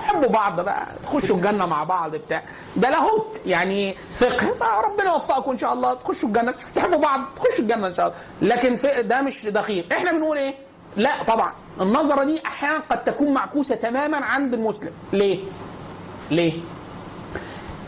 [0.05, 2.43] حبوا بعض بقى تخشوا الجنة مع بعض بتاع.
[2.75, 4.79] ده لاهوت يعني فقه.
[4.81, 5.93] ربنا يوفقكم إن شاء الله.
[5.93, 8.55] تخشوا الجنة تحبوا بعض تخشوا الجنة إن شاء الله.
[8.55, 9.93] لكن ده مش دقيق.
[9.93, 10.53] إحنا بنقول إيه؟
[10.97, 11.53] لا طبعا.
[11.81, 14.91] النظرة دي أحيانا قد تكون معكوسة تماما عند المسلم.
[15.13, 15.39] ليه؟
[16.31, 16.53] ليه؟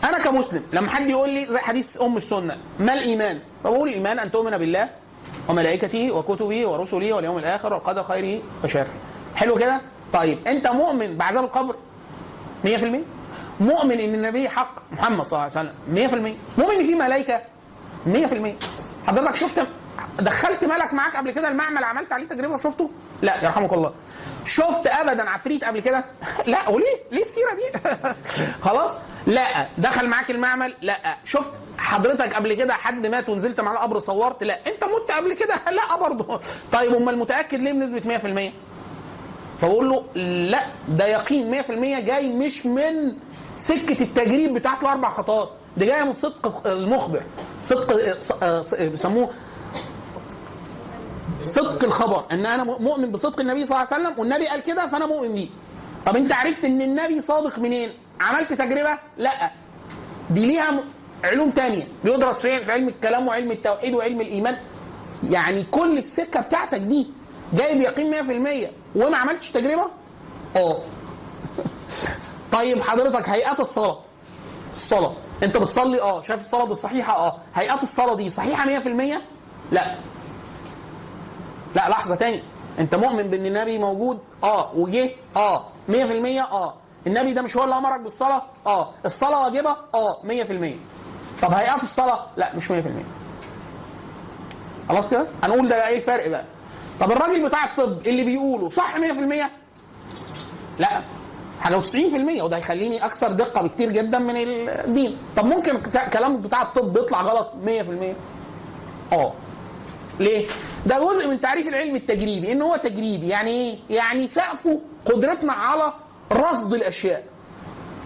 [0.04, 4.32] أنا كمسلم لما حد يقول لي زي حديث أم السنة ما الإيمان؟ فبقول الإيمان أن
[4.32, 4.90] تؤمن بالله
[5.50, 8.88] وملائكته وكتبه ورسله واليوم الآخر والقدر خيره وشره.
[9.36, 9.82] حلو كده؟
[10.14, 11.76] طيب أنت مؤمن بعذاب القبر؟
[12.66, 12.68] 100%
[13.60, 15.70] مؤمن إن النبي حق محمد صلى الله عليه
[16.12, 17.42] وسلم 100% مؤمن ان في ملائكة
[18.08, 19.68] 100% حضرتك شفت
[20.20, 22.90] دخلت ملك معاك قبل كده المعمل عملت عليه تجربة وشفته؟
[23.22, 23.94] لا يرحمك الله.
[24.46, 26.06] شفت ابدا عفريت قبل كده؟
[26.48, 27.80] لا وليه؟ ليه السيرة دي؟
[28.68, 34.00] خلاص؟ لا دخل معاك المعمل؟ لا شفت حضرتك قبل كده حد مات ونزلت مع القبر
[34.00, 36.40] صورت؟ لا انت مت قبل كده؟ لا برضه.
[36.72, 38.18] طيب أمال متأكد ليه بنسبة
[38.50, 38.52] 100%؟
[39.62, 40.04] فبقول له
[40.50, 41.72] لا ده يقين 100%
[42.06, 43.14] جاي مش من
[43.58, 47.24] سكة التجريب بتاعت الأربع خطوات دي جاية من صدق المخبر
[47.64, 48.18] صدق
[48.62, 49.30] ص- بيسموه
[51.46, 55.06] صدق الخبر إن أنا مؤمن بصدق النبي صلى الله عليه وسلم والنبي قال كده فأنا
[55.06, 55.48] مؤمن بيه.
[56.06, 57.90] طب أنت عرفت إن النبي صادق منين؟
[58.22, 59.52] عملت تجربة؟ لا.
[60.30, 60.84] دي ليها
[61.24, 61.88] علوم تانية.
[62.04, 64.58] بيدرس في علم الكلام وعلم التوحيد وعلم الإيمان.
[65.30, 67.08] يعني كل السكة بتاعتك دي
[67.54, 68.14] جايب يقين
[68.66, 69.88] 100% وما عملتش تجربة؟
[70.56, 70.78] آه.
[72.52, 74.00] طيب حضرتك هيئات الصلاة.
[74.74, 75.14] الصلاة.
[75.44, 76.22] انت بتصلي آه.
[76.22, 77.38] شايف الصلاة دي صحيحه آه.
[77.56, 78.88] هيئات الصلاة دي صحيحة 100%
[79.72, 79.96] لا.
[81.76, 82.44] لا لحظة تاني.
[82.80, 84.72] انت مؤمن بإن النبي موجود؟ آه.
[84.76, 85.66] وجه؟ آه.
[85.90, 85.94] 100%
[86.52, 86.74] آه.
[87.08, 88.92] النبي ده مش هو اللي أمرك بالصلاة؟ آه.
[89.06, 90.18] الصلاة واجبة؟ آه.
[90.24, 90.76] 100%
[91.42, 92.74] طب هيئات الصلاة؟ لا مش 100%
[94.90, 96.46] خلاص كده؟ هنقول ده بقى إيه الفرق بقى؟
[97.00, 99.00] طب الراجل بتاع الطب اللي بيقوله صح 100%
[100.80, 101.02] لا.
[101.62, 105.18] حاجة 90% وده هيخليني أكثر دقة بكتير جدا من الدين.
[105.38, 105.80] طب ممكن
[106.14, 109.34] كلام بتاع الطب يطلع غلط 100% آه.
[110.20, 110.48] ليه؟
[110.86, 113.28] ده جزء من تعريف العلم التجريبي إن هو تجريبي.
[113.28, 115.94] يعني إيه؟ يعني سقفه قدرتنا على
[116.32, 117.24] رصد الأشياء.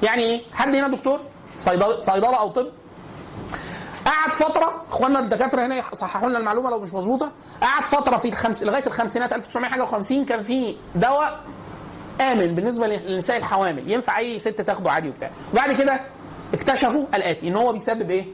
[0.04, 1.20] يعني إيه؟ حد هنا دكتور؟
[1.60, 2.68] صيدله صيدلة أو طب؟
[4.06, 7.32] قعد فترة إخواننا الدكاترة هنا يصححوا لنا المعلومة لو مش مظبوطة.
[7.62, 11.44] قعد فترة في الخمس لغاية الخمسينات 1950 كان في دواء
[12.22, 13.92] آمن بالنسبة للنساء الحوامل.
[13.92, 15.32] ينفع أي ست تاخده عادي وبتاع.
[15.54, 16.00] وبعد كده
[16.54, 18.26] اكتشفوا الآتي إن هو بيسبب إيه؟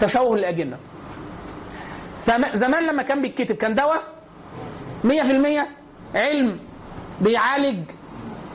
[0.00, 0.78] تشوه الاجنه
[2.54, 4.02] زمان لما كان بيتكتب كان دواء
[5.04, 5.66] 100%
[6.14, 6.60] علم
[7.20, 7.90] بيعالج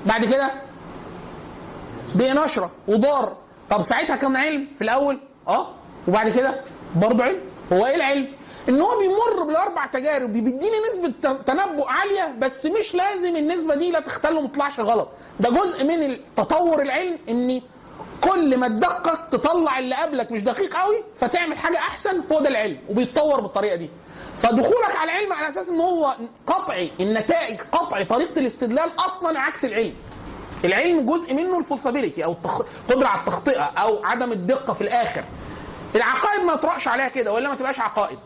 [0.06, 0.52] بعد كده
[2.16, 3.38] بنشره وضار.
[3.70, 5.75] طب ساعتها كان علم في الأول؟ آه.
[6.08, 6.62] وبعد كده
[6.96, 7.42] برضه علم.
[7.74, 8.28] هو إيه العلم؟
[8.70, 14.00] إن هو بيمر بالأربع تجارب بيديني نسبة تنبؤ عالية بس مش لازم النسبة دي لا
[14.00, 15.10] تختل وما تطلعش غلط.
[15.40, 17.62] ده جزء من التطور العلم إن
[18.22, 22.80] كل ما تدقق تطلع اللي قبلك مش دقيق قوي فتعمل حاجة أحسن هو ده العلم
[22.90, 23.90] وبيتطور بالطريقة دي.
[24.36, 26.16] فدخولك على العلم على أساس إن هو
[26.48, 29.94] قطعي النتائج قطعي طريقة الاستدلال أصلا عكس العلم.
[30.66, 32.62] العلم جزء منه الفلسفابيلتي أو التخ...
[32.90, 35.24] قدرة على التخطئة أو عدم الدقة في الآخر.
[35.96, 38.18] العقائد ما يطرقش عليها كده ولا ما تبقاش عقائد.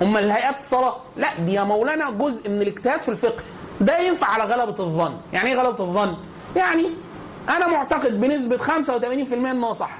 [0.00, 3.42] هم الهيئات الصلاة؟ لا دي يا مولانا جزء من الاجتهاد في الفقه.
[3.80, 5.16] ده ينفع على غلبة الظن.
[5.32, 6.16] يعني إيه غلبة الظن؟
[6.56, 6.86] يعني
[7.48, 9.90] أنا معتقد بنسبة 85% إنه صح.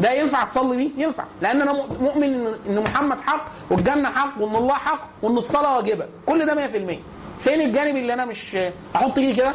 [0.00, 1.24] ده ينفع تصلي بيه؟ ينفع.
[1.42, 6.06] لأن أنا مؤمن ان محمد حق والجنة حق وإن الله حق وإن الصلاة واجبة.
[6.26, 6.98] كل ده 100%
[7.40, 8.56] فين الجانب اللي أنا مش
[8.96, 9.52] أحط ليه كده؟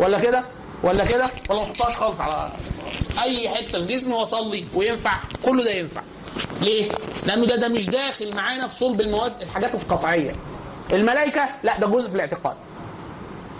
[0.00, 0.44] ولا كده؟
[0.84, 2.50] ولا كده؟ ولا ما احطهاش خالص على
[3.22, 5.12] أي حتة في جسمي وأصلي وينفع
[5.44, 6.02] كله ده ينفع.
[6.62, 6.88] ليه؟
[7.26, 10.32] لأنه ده ده مش داخل معانا في صلب المواد الحاجات القطعية.
[10.92, 12.56] الملائكة لا ده جزء في الاعتقاد.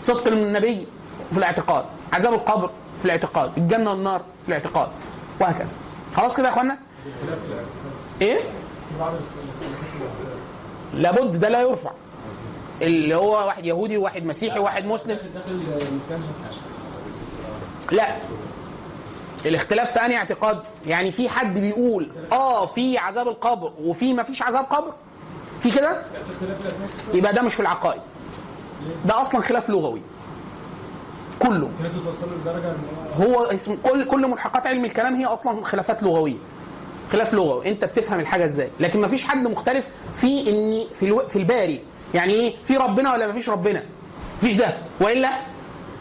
[0.02, 0.86] صدق النبي
[1.32, 1.84] في الاعتقاد.
[2.12, 3.58] عذاب القبر في الاعتقاد.
[3.58, 4.88] الجنة والنار في الاعتقاد.
[5.40, 5.76] وهكذا.
[6.16, 6.78] خلاص كده يا إخوانا؟
[8.22, 8.40] إيه؟
[10.94, 11.90] لابد ده لا يرفع.
[12.82, 16.54] اللي هو واحد يهودي وواحد مسيحي وواحد مسلم داخل الاسلام ما ينفعش
[17.94, 18.16] لا.
[19.46, 24.42] الاختلاف في أنهي اعتقاد؟ يعني في حد بيقول آه في عذاب القبر وفي ما فيش
[24.42, 24.94] عذاب قبر؟
[25.60, 26.02] في كده؟
[27.14, 28.00] يبقى ده مش في العقائد.
[29.04, 30.02] ده أصلا خلاف لغوي.
[31.38, 31.70] كله.
[33.20, 36.36] هو اسم كل كل ملحقات علم الكلام هي أصلا خلافات لغوية.
[37.12, 37.68] خلاف لغوي.
[37.68, 41.18] أنت بتفهم الحاجة إزاي؟ لكن ما فيش حد مختلف في ان في ألو...
[41.18, 41.82] في الباري.
[42.14, 43.84] يعني إيه؟ في ربنا ولا ما فيش ربنا؟
[44.38, 44.78] مفيش ده.
[45.00, 45.28] وإلا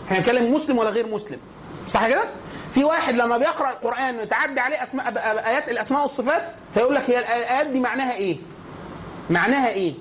[0.07, 1.39] إحنا هنتكلم مسلم ولا غير مسلم؟
[1.89, 2.23] صح كده؟
[2.71, 5.07] في واحد لما بيقرأ القرآن وتعدي عليه اسماء
[5.47, 6.43] آيات الأسماء والصفات
[6.73, 8.37] فيقول لك هي الآيات دي معناها إيه؟
[9.29, 9.93] معناها إيه؟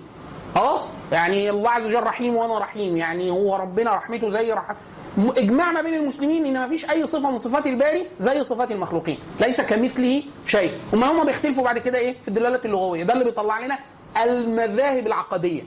[0.54, 4.70] خلاص؟ يعني الله عز وجل رحيم وأنا رحيم يعني هو ربنا رحمته زي رح...
[5.18, 8.70] م- إجماع ما بين المسلمين إن ما فيش أي صفة من صفات الباري زي صفات
[8.70, 10.72] المخلوقين ليس كمثله شيء.
[10.94, 13.04] امال هم بيختلفوا بعد كده إيه؟ في الدلاله اللغوية.
[13.04, 13.78] ده اللي بيطلع لنا
[14.24, 15.62] المذاهب العقدية.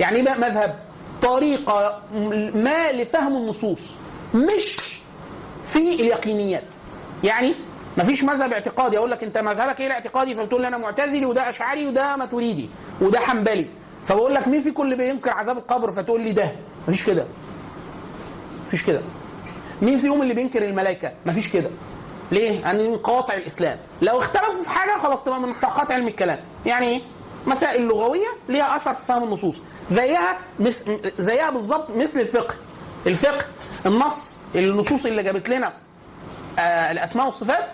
[0.00, 0.78] يعني إيه بقى؟ مذهب
[1.22, 2.02] طريقة
[2.54, 3.94] ما لفهم النصوص.
[4.34, 4.97] مش
[5.68, 6.74] في اليقينيات.
[7.24, 7.54] يعني
[7.98, 11.86] مفيش مذهب اعتقادي أقول لك انت مذهبك إيه؟ الاعتقادي فبتقول لي أنا معتزلي وده أشعري
[11.88, 12.68] وده ماتريدي
[13.00, 13.66] وده حنبلي.
[14.06, 16.52] فبقول لك مين فيكم اللي بينكر عذاب القبر فتقول لي ده.
[16.88, 17.26] مفيش كده.
[18.66, 19.00] مفيش كده.
[19.82, 21.70] مين فيهم اللي بينكر الملائكة؟ مفيش كده.
[22.32, 23.78] ليه؟ لأن من قواطع الإسلام.
[24.02, 26.38] لو اختلفوا في حاجة خلاص تبقى من محتقات علم الكلام.
[26.66, 27.00] يعني إيه؟
[27.46, 29.62] مسائل لغوية ليها أثر في فهم النصوص.
[29.90, 30.84] زيها مس...
[31.18, 32.54] زيها بالظبط مثل الفقه.
[33.06, 33.44] الفقه
[33.86, 35.72] النص النصوص اللي جابت لنا
[36.58, 37.64] آه الأسماء والصفات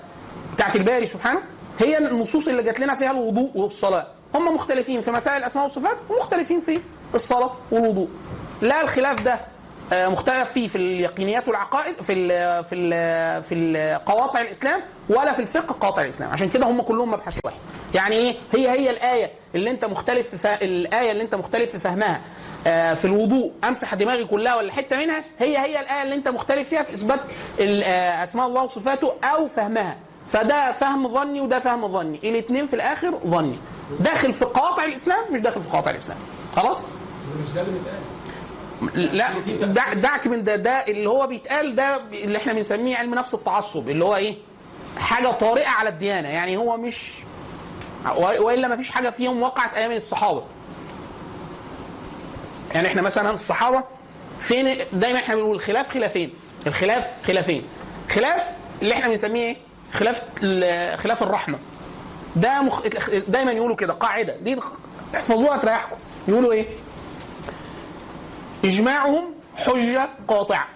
[0.55, 1.41] بتاعت الباري سبحانه
[1.79, 4.07] هي النصوص اللي جات لنا فيها الوضوء والصلاة.
[4.35, 6.81] هم مختلفين في مسائل الأسماء والصفات ومختلفين في
[7.15, 8.09] الصلاة والوضوء.
[8.63, 9.41] لا الخلاف ده
[9.93, 15.77] مختلف فيه في اليقينيات والعقائد في ال في ال في قواطع الإسلام ولا في الفقه
[15.81, 16.31] قواطع الإسلام.
[16.31, 17.57] عشان كده هم كلهم مبحث واحد.
[17.95, 20.65] يعني إيه؟ هي هي الآية اللي أنت مختلف في.
[20.65, 22.21] الآية اللي أنت مختلف في فهمها
[22.67, 26.69] آه، في الوضوء أمسح دماغي كلها ولا حتة منها هي هي الآية اللي أنت مختلف
[26.69, 27.21] فيها في إثبات
[27.61, 29.97] آه، أسماء الله وصفاته أو فهمها.
[30.29, 32.19] فده فهم ظني وده فهم ظني.
[32.25, 33.59] الاثنين في الآخر ظني.
[34.01, 36.19] داخل في قواطع الإسلام مش داخل في قواطع الإسلام.
[36.57, 36.79] خلاص؟
[37.43, 37.63] مش ده
[38.95, 43.35] لا دع دعك من ده ده اللي هو بيتقال ده اللي إحنا بنسميه علم نفس
[43.35, 44.35] التعصب اللي هو إيه
[44.99, 47.13] حاجة طارئة على الديانة يعني هو مش
[48.17, 50.43] وإلا ما فيش حاجة فيهم وقعت أيام الصحابة.
[52.75, 53.83] يعني إحنا مثلا الصحابة
[54.41, 56.31] فين دايما إحنا بنقول الخلاف خلافين
[56.67, 57.63] الخلاف خلافين.
[58.11, 58.43] خلاف
[58.83, 59.57] اللي إحنا بنسميه إيه
[59.93, 60.23] خلاف
[61.01, 61.59] خلاف الرحمة.
[62.37, 62.83] ده مخ...
[63.29, 64.59] دايما يقولوا كده قاعدة دي
[65.15, 65.97] احفظوها تريحكم
[66.29, 66.65] يقولوا إيه
[68.65, 70.67] إجماعهم حجة قاطعة.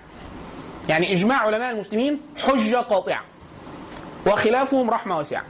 [0.88, 3.20] يعني إجماع علماء المسلمين حجة قاطعة.
[4.26, 5.42] وخلافهم رحمة واسعة.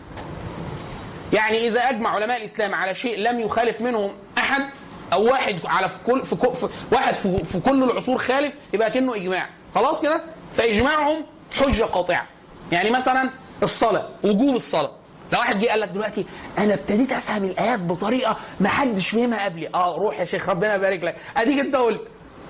[1.32, 4.70] يعني إذا أجمع علماء الإسلام على شيء لم يخالف منهم أح- أحد
[5.12, 8.90] أو واحد على في كل في, كل في واحد في, في كل العصور خالف يبقى
[8.90, 9.48] كأنه إجماع.
[9.74, 10.22] خلاص كده؟
[10.54, 12.26] فإجماعهم حجة قاطعة.
[12.72, 13.30] يعني مثلا
[13.62, 14.92] الصلاة وجوب الصلاة.
[15.32, 16.26] لو واحد جه قال لك دلوقتي
[16.58, 19.68] أنا ابتديت أفهم الآيات بطريقة ما حدش فهمها قبلي.
[19.74, 21.16] آه روح يا شيخ ربنا يبارك لك.
[21.36, 22.00] أديك أنت قلت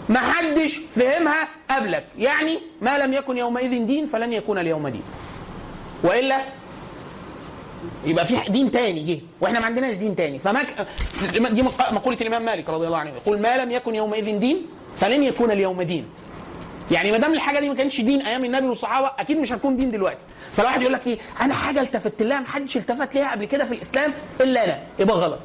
[0.08, 2.04] ما حدش فهمها قبلك.
[2.18, 5.02] يعني ما لم يكن يومئذ دين فلن يكون اليوم دين.
[6.04, 6.38] وإلا
[8.04, 9.20] يبقى في دين تاني جه.
[9.40, 10.38] وإحنا ما عندناش دين تاني.
[10.38, 10.62] فما.
[11.50, 13.10] دي مق- مقولة الإمام مالك رضي الله عنه.
[13.10, 14.66] يقول ما لم يكن يومئذ دين
[14.96, 16.06] فلن يكون اليوم دين.
[16.90, 19.90] يعني ما دام الحاجة دي ما كانتش دين أيام النبي والصحابة أكيد مش هتكون دين
[19.90, 20.20] دلوقتي.
[20.52, 23.74] فالواحد يقول لك إيه؟ أنا حاجة التفت لها ما حدش التفت ليها قبل كده في
[23.74, 24.82] الإسلام إلا أنا.
[24.98, 25.38] يبقى غلط.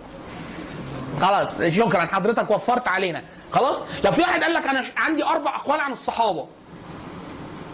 [1.21, 2.05] خلاص شكرا.
[2.05, 3.23] حضرتك وفرت علينا.
[3.53, 6.47] خلاص؟ لو في واحد قال لك أنا عندي أربع أقوال عن الصحابة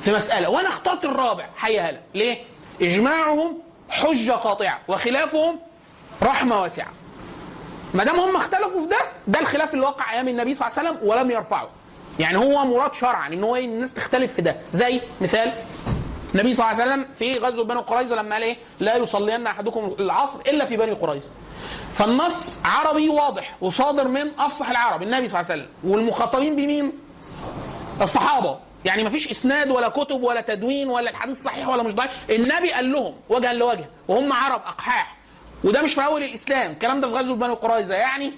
[0.01, 2.37] في مسألة وأنا اخترت الرابع حيها لك ليه؟
[2.81, 3.57] إجماعهم
[3.89, 5.59] حجة قاطعه وخلافهم
[6.23, 6.87] رحمة واسعة.
[7.93, 10.89] ما دام هم اختلفوا في ده ده الخلاف اللي وقع أيام النبي صلى الله عليه
[10.89, 11.69] وسلم ولم يرفعه.
[12.19, 14.55] يعني هو مراد شرعا إن هو الناس تختلف في ده.
[14.73, 15.53] زي مثال
[16.35, 19.95] النبي صلى الله عليه وسلم في غزوة بني قريظة لما قال إيه؟ لا يصلين أحدكم
[19.99, 21.29] العصر إلا في بني قريظة.
[21.93, 25.91] فالنص عربي واضح وصادر من أفصح العرب النبي صلى الله عليه وسلم.
[25.91, 26.93] والمخاطبين بمين؟
[28.01, 28.59] الصحابة.
[28.85, 32.71] يعني ما فيش إسناد ولا كتب ولا تدوين ولا الحديث صحيح ولا مش ضعيف النبي
[32.71, 35.17] قال لهم وجها لوجه وهم عرب أقحاح.
[35.63, 36.71] وده مش في أول الإسلام.
[36.71, 37.93] الكلام ده في غزوة بني قريظة.
[37.95, 38.33] يعني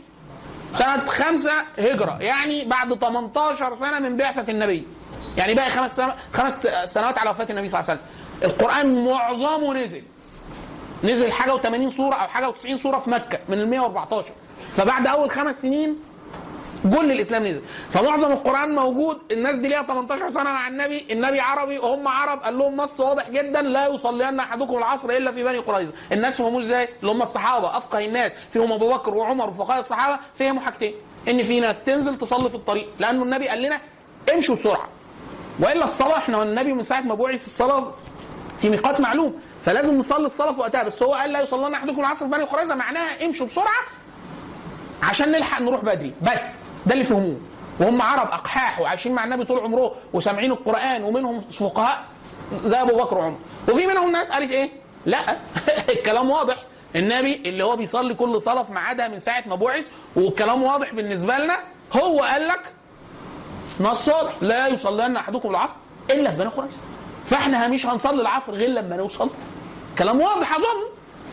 [0.75, 2.17] سنة خمسة هجرة.
[2.21, 4.87] يعني بعد 18 سنة من بعثة النبي.
[5.37, 8.51] يعني باقي خمس سنة خمس سنوات على وفاة النبي صلى الله عليه وسلم.
[8.51, 10.03] القرآن معظمه نزل.
[11.03, 14.31] نزل حاجة و80 سورة أو حاجة و90 سورة في مكة من ال 114
[14.73, 15.97] فبعد أول خمس سنين
[16.83, 17.61] كل الإسلام نزل.
[17.89, 19.17] فمعظم القرآن موجود.
[19.31, 21.07] الناس دي ليها 18 سنة مع النبي.
[21.11, 22.39] النبي عربي وهم عرب.
[22.39, 25.93] قال لهم نص واضح جدا لا يصلين أحدكم العصر إلا في بني قريظة.
[26.11, 28.31] الناس فهموه إزاي؟ اللي هم الصحابه أفقه الناس.
[28.51, 30.19] فيهم أبو بكر وعمر وفقهاء الصحابة.
[30.39, 30.93] فهموا حاجتين.
[31.27, 32.89] إن في ناس تنزل تصلي في الطريق.
[32.99, 33.81] لأنه النبي قال لنا
[34.33, 34.89] امشوا بسرعة.
[35.59, 37.93] وإلا الصلاة إحنا النبي من ساعة ما بعث الصلاة
[38.59, 42.25] في ميقات معلوم فلازم نصلي الصلاة في وقتها بس هو قال لا يصلين أحدكم العصر
[42.25, 43.83] في بني قريظه معناها امشوا بسرعة
[45.03, 46.13] عشان نلحق نروح بدري.
[46.21, 47.37] بس ده اللي فهموه.
[47.79, 52.05] وهم عرب أقحاح وعايشين مع النبي طول عمره وسامعين القرآن ومنهم فقهاء
[52.65, 53.37] زي أبو بكر وعمر.
[53.69, 54.69] وفي منهم ناس قالت إيه؟
[55.05, 55.37] لا
[55.95, 56.55] الكلام واضح.
[56.95, 61.37] النبي اللي هو بيصلي كل صلاة في ميعادها من ساعة ما بعث والكلام واضح بالنسبة
[61.37, 61.57] لنا
[61.93, 62.59] هو قال لك
[63.81, 65.73] نص واضح لا يصلين أحدكم العصر
[66.09, 66.73] إلا في بني قريظه
[67.25, 69.29] فإحنا مش هنصلي العصر غير لما نوصل.
[69.99, 70.83] كلام واضح أظن.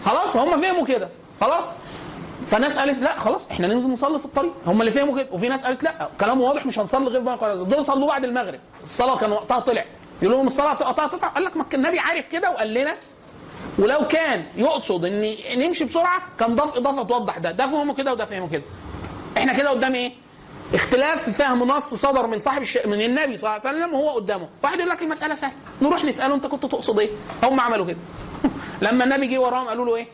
[0.04, 1.08] خلاص هم فهموا كده.
[1.40, 1.64] خلاص.
[2.46, 4.52] فناس قالت لا خلاص إحنا ننزل نصلي في الطريق.
[4.66, 5.28] هم اللي فهموا كده.
[5.32, 8.61] وفي ناس قالت لا كلام واضح مش هنصلي غير بني قريظه دول صلوا بعد المغرب.
[8.84, 9.84] الصلاة كان وقتها طلع.
[10.22, 12.94] يقول لهم الصلاة وقتها تطلع قال لك ما كان النبي عارف كده وقال لنا
[13.78, 17.50] ولو كان يقصد ان نمشي بسرعة كان ضاف إضافة توضح ده.
[17.52, 18.62] ده فهموا كده وده فهموا كده.
[19.38, 20.12] إحنا كده قدام إيه؟
[20.74, 22.78] اختلاف في فهم نص صدر من صاحب الش...
[22.87, 24.48] من النبي صلى الله عليه وسلم وهو قدامه.
[24.62, 25.54] واحد يقول لك المسألة سهلة.
[25.83, 27.11] نروح نسأله انت كنت تقصد إيه؟
[27.42, 27.98] هم عملوا كده.
[28.83, 30.07] لما النبي جه وراهم قالوا له إيه؟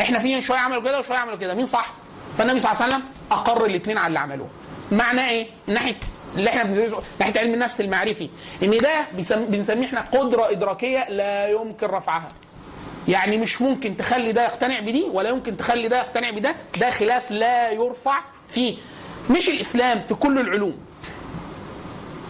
[0.00, 1.54] إحنا في شوية عملوا كده وشوية عملوا كده.
[1.54, 1.92] مين صح؟
[2.38, 4.48] فالنبي صلى الله عليه وسلم أقر الاثنين على اللي عملوه.
[4.92, 5.96] معناه إيه؟ ناحية
[6.36, 8.30] اللي إحنا بندرسه ناحية علم النفس المعرفي
[8.62, 9.06] ان ده.
[9.36, 12.28] بنسميه إحنا قدرة إدراكية لا يمكن رفعها.
[13.08, 16.54] يعني مش ممكن تخلي ده يقتنع بدي ولا يمكن تخلي ده يقتنع بده.
[16.80, 18.76] ده خلاف لا يرفع فيه
[19.30, 20.78] مش الإسلام في كل العلوم.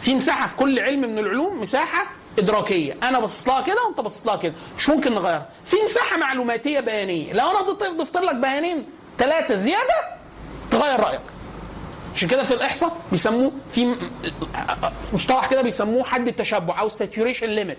[0.01, 2.07] في مساحة في كل علم من العلوم مساحة
[2.39, 2.95] إدراكية.
[3.03, 4.55] أنا باصص لها كده وأنت باصص لها كده.
[4.79, 5.49] مش ممكن نغيرها.
[5.65, 7.33] في مساحة معلوماتية بيانية.
[7.33, 7.61] لو أنا
[7.99, 8.87] ضفت لك بيانين
[9.19, 9.95] ثلاثة زيادة
[10.71, 11.21] تغير رأيك.
[12.15, 13.97] عشان كده في الإحصاء بيسموه في
[15.13, 17.79] مصطلح كده بيسموه حد التشبع أو saturation limit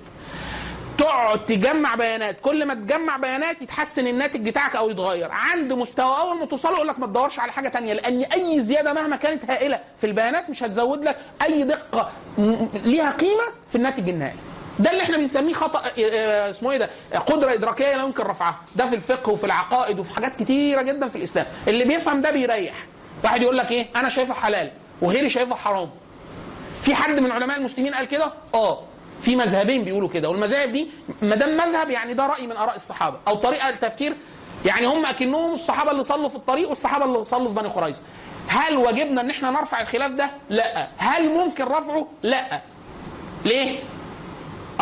[0.98, 2.40] تقعد تجمع بيانات.
[2.42, 5.30] كل ما تجمع بيانات يتحسن الناتج بتاعك أو يتغير.
[5.32, 8.94] عند مستوى أول ما توصله يقول لك ما تدورش على حاجة تانية لأن أي زيادة
[8.94, 12.12] مهما كانت هائلة في البيانات مش هتزود لك أي دقة
[12.74, 14.38] ليها قيمة في الناتج النهائي.
[14.80, 16.90] ده اللي إحنا بنسميه خطأ آه، اسمه إيه ده؟
[17.28, 18.60] قدرة إدراكية لا يمكن رفعها.
[18.76, 21.46] ده في الفقه وفي العقائد وفي حاجات كتيرة جدا في الإسلام.
[21.68, 22.86] اللي بيفهم ده بيريح.
[23.24, 24.72] واحد يقول لك إيه؟ أنا شايفه حلال
[25.02, 25.90] وغيري شايفه حرام.
[26.82, 28.80] في حد من علماء المسلمين قال كده؟ آه.
[29.22, 30.88] في مذهبين بيقولوا كده والمذاهب دي
[31.22, 34.16] ما دام مذهب يعني ده رأي من آراء الصحابة أو طريقة التفكير
[34.66, 38.02] يعني هم أكنهم الصحابة اللي صلوا في الطريق والصحابة اللي صلوا في بني قريظه
[38.48, 42.62] هل واجبنا إن إحنا نرفع الخلاف ده؟ لا هل ممكن رفعه؟ لا
[43.46, 43.80] ليه؟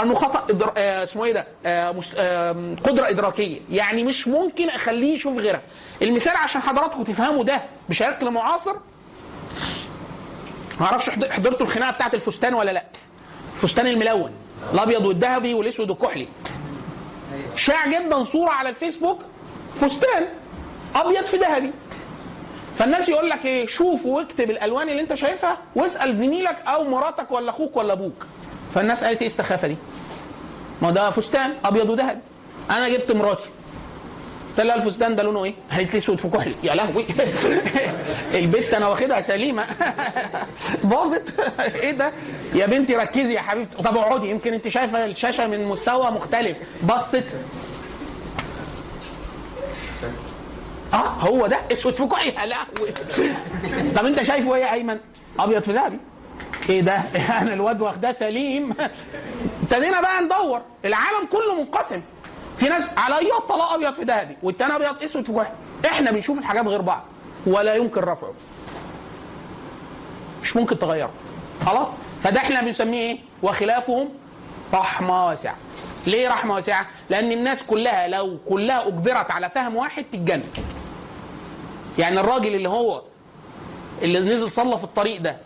[0.04, 0.74] أنه خطأ إدر...
[0.78, 2.16] آه اسمه إيه ده؟ آه مس...
[2.18, 5.62] آه قدرة إدراكية، يعني مش ممكن أخليه يشوف غيرها.
[6.02, 8.76] المثال عشان حضراتكم تفهموا ده بشكل معاصر
[10.80, 12.84] ما أعرفش حض- حضرتوا الخناقة بتاعت الفستان ولا لا؟
[13.64, 14.32] الفستان الملون
[14.74, 16.28] الأبيض والذهبي والأسود والكحلي.
[17.56, 19.20] شاع جدا صورة على الفيسبوك
[19.76, 20.28] فستان
[20.96, 21.72] أبيض في ذهبي.
[22.76, 27.50] فالناس يقول لك إيه شوف واكتب الألوان اللي أنت شايفها واسأل زميلك أو مراتك ولا
[27.50, 28.26] أخوك ولا أبوك
[28.76, 29.78] فالناس قالت إيه السخافة دي
[30.82, 32.20] ما ده فستان أبيض وذهبي
[32.72, 33.50] أنا جبت مراتي
[34.60, 36.20] لها الفستان ده لونه إيه؟ قالت لي اسود.
[36.20, 37.06] في كحلي يا لهوي.
[38.40, 39.66] البت أنا واخدها سليمة.
[40.84, 41.40] باظت.
[41.60, 42.12] إيه ده؟
[42.54, 43.78] يا بنتي ركزي يا حبيبتي.
[43.84, 44.30] طب اقعدي.
[44.30, 46.58] يمكن انت شايفة الشاشة من مستوى مختلف.
[46.84, 47.26] بصت.
[50.94, 52.92] آه هو ده؟ اسود في كحلي يا لهوي.
[53.96, 54.98] طب انت شايفه إيه يا ايمن؟
[55.40, 55.98] ابيض في ذهبي.
[56.70, 56.94] إيه ده؟
[57.42, 58.74] أنا الواد واخداه سليم.
[59.64, 60.62] ابتدينا بقى ندور.
[60.86, 62.02] العالم كله منقسم.
[62.62, 65.52] في ناس على ايات طلاق أبيض في ذهبي والتاني أبيض أسود في كحلي
[65.86, 67.04] إحنا بنشوف الحاجات غير بعض
[67.48, 68.34] ولا يمكن رفعه.
[70.44, 71.12] مش ممكن تغيره.
[71.66, 71.88] خلاص؟
[72.24, 74.10] فده إحنا بنسميه إيه؟ وخلافهم
[74.74, 75.56] رحمة واسعة.
[76.08, 80.44] ليه رحمة واسعة؟ لأن الناس كلها لو كلها أجبرت على فهم واحد تتجنن
[81.98, 83.02] يعني الراجل اللي هو
[84.02, 85.38] اللي نزل صلى في الطريق ده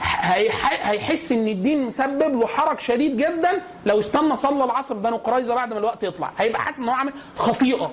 [0.00, 5.72] هيحس إن الدين مسبب له حرج شديد جدا لو استنى صلى العصر بنو قريظة بعد
[5.72, 6.30] ما الوقت يطلع.
[6.38, 7.92] هيبقى حاسس إن هو عامل خطيئة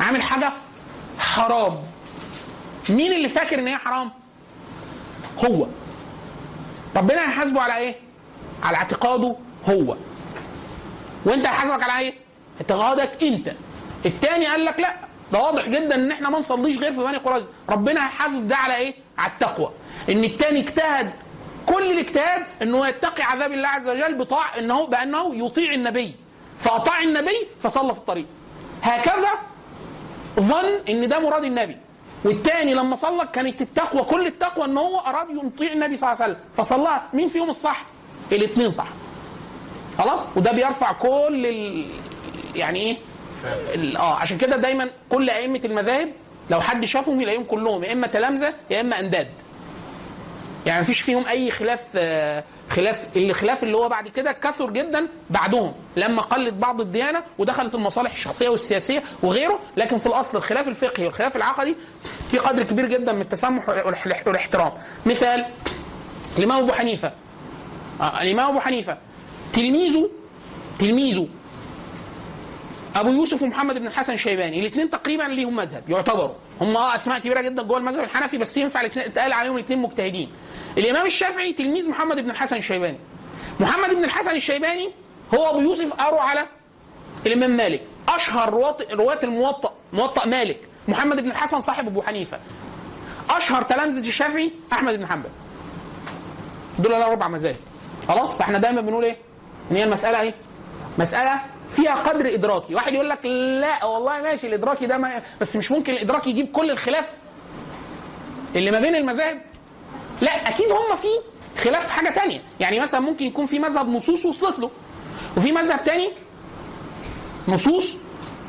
[0.00, 0.52] عامل حاجة
[1.18, 1.76] حرام.
[2.90, 4.10] مين اللي فاكر إن هي حرام؟
[5.44, 5.66] هو.
[6.96, 7.94] ربنا هيحاسبه على إيه؟
[8.62, 9.36] على اعتقاده
[9.68, 9.96] هو.
[11.24, 12.14] وأنت هيحاسبك على إيه؟
[12.60, 13.52] اعتقادك أنت.
[14.06, 14.94] التاني قال لك لا.
[15.32, 17.46] ده واضح جدا إن إحنا ما نصليش غير في بني قريظة.
[17.70, 19.70] ربنا هيحاسب ده على إيه؟ على التقوى.
[20.10, 21.12] إن التاني اجتهد
[21.66, 26.14] كل الاجتهاد إنه يتقي عذاب الله عز وجل بطاع انه بأنه يطيع النبي.
[26.60, 28.26] فأطاع النبي فصلى في الطريق.
[28.82, 29.30] هكذا
[30.40, 31.76] ظن إن ده مراد النبي.
[32.24, 36.32] والتاني لما صلى كانت التقوى كل التقوى إن هو أراد يطيع النبي صلى الله عليه
[36.34, 36.44] وسلم.
[36.56, 37.02] فصلى.
[37.12, 37.84] مين فيهم الصح؟
[38.32, 38.88] الاثنين صح.
[39.98, 41.86] خلاص؟ وده بيرفع كل ال...
[42.54, 42.96] يعني إيه؟
[43.96, 46.12] آه عشان كده دايما كل أئمة المذاهب
[46.50, 47.84] لو حد شافهم يلاقيهم كلهم.
[47.84, 49.28] يا إما تلامذة يا إما أنداد.
[50.66, 53.16] يعني مفيش فيهم أي خلاف آه، خلاف.
[53.16, 55.74] الخلاف اللي هو بعد كده كثر جدا بعدهم.
[55.96, 61.36] لما قلت بعض الديانة ودخلت المصالح الشخصية والسياسية وغيره لكن في الأصل الخلاف الفقهي والخلاف
[61.36, 61.76] العقدي
[62.30, 64.72] في قدر كبير جدا من التسامح والإح- والإحترام.
[65.06, 65.46] مثال
[66.38, 67.12] الإمام أبو حنيفة.
[68.00, 68.98] آه الإمام أبو حنيفة.
[69.52, 70.10] تلميذه
[70.78, 71.28] تلميذه
[72.96, 76.34] أبو يوسف ومحمد بن الحسن الشيباني الاثنين تقريبا ليهم مذهب يعتبروا.
[76.60, 80.30] هم آه أسماء كبيرة جدا جوه المذهب الحنفي بس ينفع يتقال عليهم الاثنين مجتهدين.
[80.78, 82.98] الإمام الشافعي تلميذ محمد بن الحسن الشيباني
[83.60, 84.90] محمد بن الحسن الشيباني
[85.34, 86.46] هو أبو يوسف قروا على
[87.26, 87.82] الإمام مالك.
[88.08, 88.52] أشهر
[88.92, 90.60] رواة الموطأ موطأ مالك.
[90.88, 92.40] محمد بن الحسن صاحب أبو حنيفة.
[93.30, 95.30] أشهر تلامذة الشافعي أحمد بن حنبل.
[96.78, 97.56] دول له ربع مذاهب.
[98.08, 99.16] خلاص؟ فإحنا دايما بنقول إيه؟
[99.70, 100.34] إن هي المسألة إيه؟
[100.98, 102.74] مسألة فيها قدر إدراكي.
[102.74, 103.26] واحد يقول لك
[103.60, 107.10] لا والله ماشي الإدراكي ده ما بس مش ممكن الادراكي يجيب كل الخلاف
[108.56, 109.40] اللي ما بين المذاهب.
[110.22, 111.08] لا أكيد هم في
[111.60, 112.42] خلاف في حاجة تانية.
[112.60, 114.70] يعني مثلا ممكن يكون في مذهب نصوص وصلت له
[115.36, 116.08] وفي مذهب تاني
[117.48, 117.96] نصوص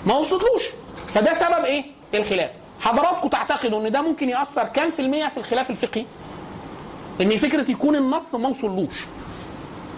[0.05, 0.63] ما وصلتلوش.
[1.07, 1.83] فده سبب إيه؟
[2.15, 2.51] الخلاف.
[2.81, 6.05] حضراتكم تعتقدوا إن ده ممكن يأثر كام في المية في الخلاف الفقهي؟
[7.21, 9.05] إن فكرة يكون النص ما وصلوش.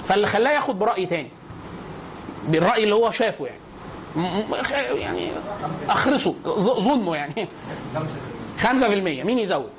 [0.05, 1.31] فاللي خلاه ياخد برأي تاني.
[2.49, 3.59] بالرأي اللي هو شافه يعني.
[5.01, 5.31] يعني
[5.89, 6.35] أخرسه
[6.79, 7.47] ظنه يعني.
[8.63, 8.65] 5%
[9.25, 9.69] مين يزود؟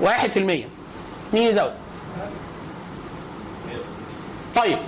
[0.00, 0.66] 1% مين
[1.34, 1.72] يزود؟
[4.56, 4.78] طيب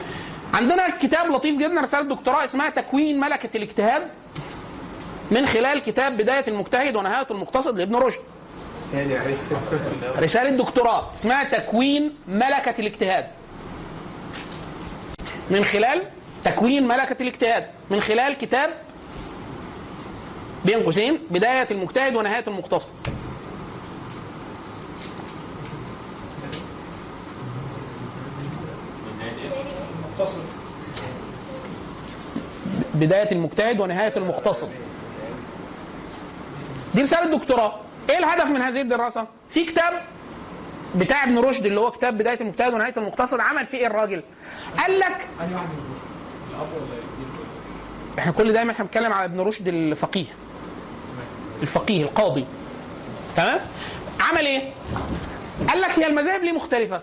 [0.54, 4.02] عندنا كتاب لطيف جدا رسالة دكتوراه اسمها تكوين ملكة الاجتهاد
[5.30, 8.20] من خلال كتاب بداية المجتهد ونهاية المقتصد لابن رشد.
[10.22, 13.26] رسالة دكتوراه اسمها تكوين ملكة الاجتهاد.
[15.51, 16.03] من خلال
[16.44, 18.70] تكوين ملكة الاجتهاد من خلال كتاب
[20.64, 22.92] بين قوسين بداية المجتهد ونهاية المقتصد.
[32.94, 34.68] بداية المجتهد ونهاية المقتصد.
[36.94, 37.80] دي رسالة دكتوراه
[38.11, 39.92] إيه الهدف من هذه الدراسة؟ في كتاب
[40.95, 44.22] بتاع ابن رشد اللي هو كتاب بداية المجتهد ونهاية المقتصد عمل فيه إيه الراجل؟
[44.78, 45.26] قال لك؟
[48.18, 50.26] إحنا كل دايما إحنا بنتكلم على ابن رشد الفقيه.
[51.62, 52.47] الفقيه القاضي.
[53.37, 53.61] تمام؟
[54.20, 54.72] عمل إيه؟
[55.68, 57.03] قال لك هي المذاهب ليه مختلفة؟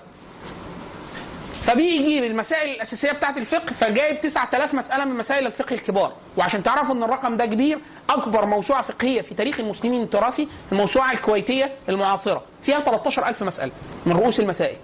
[1.63, 6.13] فبيجي يجيب المسائل الأساسية بتاعة الفقه فجايب 9000 مسألة من مسائل الفقه الكبار.
[6.37, 7.79] وعشان تعرفوا إن الرقم ده كبير
[8.09, 12.43] أكبر موسوعة فقهية في تاريخ المسلمين التراثي الموسوعة الكويتية المعاصرة.
[12.61, 13.71] فيها 13000 مسألة
[14.05, 14.77] من رؤوس المسائل.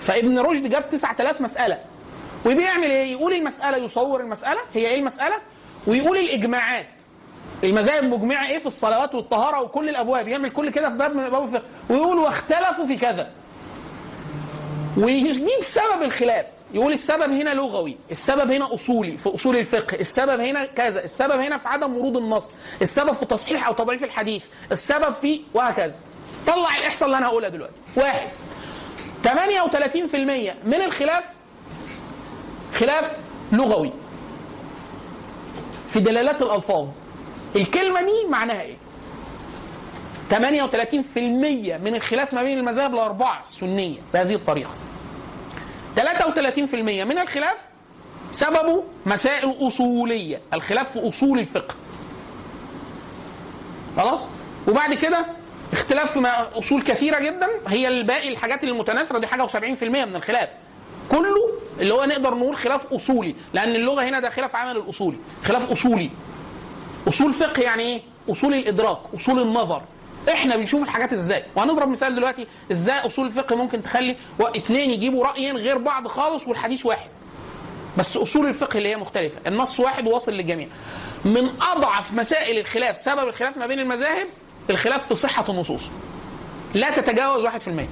[0.00, 1.78] فابن رشد جاب 9000 مسألة.
[2.46, 4.60] وبيعمل إيه؟ يقول المسألة يصور المسألة.
[4.74, 5.34] هي إيه المسألة؟
[5.86, 6.86] ويقول الإجماعات.
[7.64, 10.28] المذاهب مجمعة إيه في الصلوات والطهارة وكل الأبواب.
[10.28, 13.30] يعمل كل كده في باب من ابواب ويقول واختلفوا في كذا.
[14.96, 16.46] ويجيب سبب الخلاف.
[16.74, 21.58] يقول السبب هنا لغوي السبب هنا أصولي في أصول الفقه السبب هنا كذا السبب هنا
[21.58, 25.94] في عدم ورود النص السبب في تصحيح أو تضعيف الحديث السبب في وهكذا.
[26.46, 27.74] طلع الإحصاء اللي أنا هقولها دلوقتي.
[27.96, 28.28] واحد.
[29.24, 31.24] 38% من الخلاف
[32.74, 33.12] خلاف
[33.52, 33.92] لغوي.
[35.88, 36.88] في دلالات الألفاظ.
[37.56, 38.76] الكلمة دي معناها إيه؟
[40.30, 44.74] 38% من الخلاف ما بين المذاهب الأربعة السنية بهذه الطريقة.
[45.96, 46.74] 33%
[47.04, 47.56] من الخلاف؟
[48.32, 50.40] سببه مسائل أصولية.
[50.54, 51.74] الخلاف في أصول الفقه.
[53.96, 54.20] خلاص؟
[54.68, 55.26] وبعد كده
[55.72, 56.26] اختلاف في
[56.58, 57.48] أصول كثيرة جدا.
[57.68, 60.48] هي الباقي الحاجات المتناثره دي حاجة و70% من الخلاف.
[61.10, 63.34] كله اللي هو نقدر نقول خلاف أصولي.
[63.54, 65.18] لأن اللغة هنا ده خلاف عمل الأصولي.
[65.44, 66.10] خلاف أصولي.
[67.08, 68.98] أصول فقه يعني إيه؟ أصول الإدراك.
[69.14, 69.82] أصول النظر.
[70.28, 71.42] إحنا بنشوف الحاجات إزاي.
[71.56, 76.86] وهنضرب مثال دلوقتي إزاي اصول الفقه ممكن تخلي اتنين يجيبوا رأيين غير بعض خالص والحديث
[76.86, 77.08] واحد.
[77.98, 79.40] بس اصول الفقه اللي هي مختلفة.
[79.46, 80.68] النص واحد وواصل للجميع.
[81.24, 84.26] من أضعف مسائل الخلاف سبب الخلاف ما بين المذاهب
[84.70, 85.90] الخلاف في صحة النصوص.
[86.74, 87.88] لا تتجاوز 1%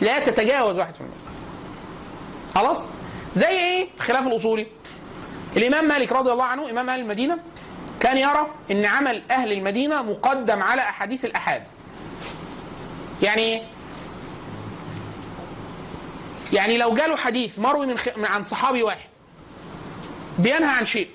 [0.00, 0.84] لا تتجاوز 1%
[2.54, 2.78] خلاص؟
[3.34, 4.66] زي إيه؟ الخلاف الأصولي.
[5.56, 7.38] الإمام مالك رضي الله عنه إمام أهل المدينة
[8.00, 11.62] كان يرى إن عمل أهل المدينة مقدم على أحاديث الأحاد.
[13.22, 13.62] يعني إيه
[16.52, 18.08] يعني لو جاله حديث مروي من, خ...
[18.16, 19.08] من عن صحابي واحد
[20.38, 21.08] بينهى عن شيء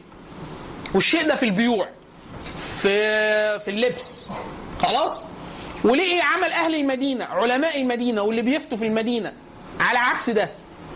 [0.96, 1.88] والشيء ده في البيوع
[2.82, 2.90] في
[3.60, 4.30] في اللبس
[4.82, 5.24] خلاص؟
[5.84, 9.34] ولقي عمل أهل المدينة علماء المدينة واللي بيفتوا في المدينة
[9.80, 10.50] على عكس ده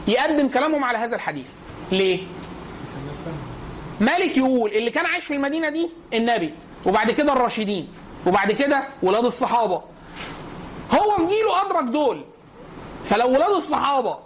[0.08, 1.46] يقدم كلامهم على هذا الحديث.
[1.92, 2.24] ليه؟
[4.00, 6.54] مالك يقول اللي كان عايش في المدينة دي النبي
[6.86, 7.88] وبعد كده الراشدين
[8.28, 9.82] وبعد كده ولاد الصحابة.
[10.92, 12.24] هو في جيله أدرك دول.
[13.06, 14.18] فلو ولاد الصحابة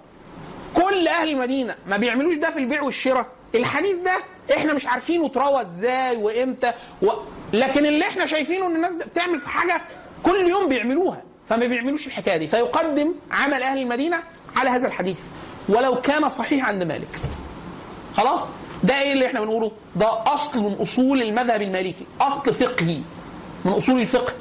[0.74, 4.18] كل أهل المدينة ما بيعملوش ده في البيع والشراء الحديث ده
[4.58, 7.08] إحنا مش عارفينه اتروى إزاي وإمتى و...
[7.54, 9.82] لكن اللي إحنا شايفينه إن الناس بتعمل في حاجة
[10.24, 12.48] كل يوم بيعملوها فما بيعملوش الحكاية دي.
[12.48, 14.24] فيقدم عمل أهل المدينة
[14.58, 15.18] على هذا الحديث.
[15.70, 17.08] ولو كان صحيح عند مالك.
[18.18, 18.48] خلاص؟
[18.84, 23.02] ده إيه اللي إحنا بنقوله؟ ده اصل من اصول المذهب المالكي اصل فقهي.
[23.66, 24.34] من اصول الفقه.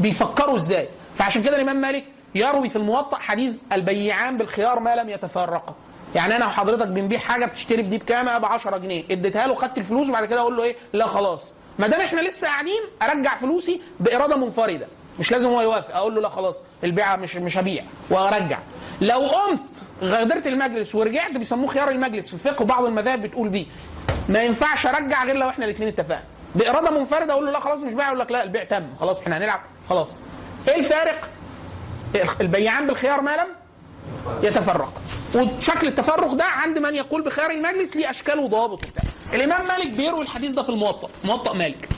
[0.00, 5.74] بيفكروا إزاي؟ فعشان كده الإمام مالك يروي في الموطأ حديث البيعان بالخيار ما لم يتفرقا
[6.14, 9.04] يعني أنا وحضرتك بنبيع حاجة بتشتري في دي بكام ب 10 جنيه.
[9.10, 11.48] اديتها له خدت الفلوس وبعد كده أقول له إيه؟ لا خلاص.
[11.78, 14.86] ما دام إحنا لسه قاعدين أرجع فلوسي بإرادة منفردة.
[15.20, 15.96] مش لازم هو يوافق.
[15.96, 18.58] أقول له لا خلاص البيعة مش مش هبيع وأرجع.
[19.00, 19.60] لو قمت
[20.02, 23.66] غادرت المجلس ورجعت بيسموه خيار المجلس في الفقه وبعض المذاهب بتقول بيه.
[24.28, 26.24] ما ينفعش أرجع غير لو إحنا الاثنين اتفقنا.
[26.54, 29.38] بإرادة منفردة أقول له لا خلاص مش بايع يقول لك لا البيع تم خلاص إحنا
[29.38, 29.60] هنلعب
[29.90, 30.08] خلاص.
[30.68, 31.28] إيه الفارق؟
[32.40, 33.46] البيعان بالخيار ما لم
[34.42, 34.92] يتفرق.
[35.34, 39.02] وشكل التفرق ده عند من يقول بخيار المجلس ليه اشكال وضوابط وبتاع.
[39.34, 41.88] الإمام مالك بيروي الحديث ده في الموطأ موطأ مالك.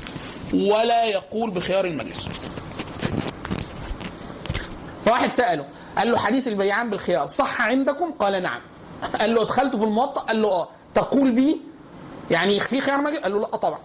[0.55, 2.29] ولا يقول بخيار المجلس.
[5.03, 8.61] فواحد سأله قال له حديث البيعان بالخيار صح عندكم؟ قال نعم.
[9.21, 10.69] قال له ادخلته في الموطأ؟ قال له آه.
[10.95, 11.61] تقول بي؟
[12.31, 13.79] يعني في خيار مجلس قال له لا طبعا.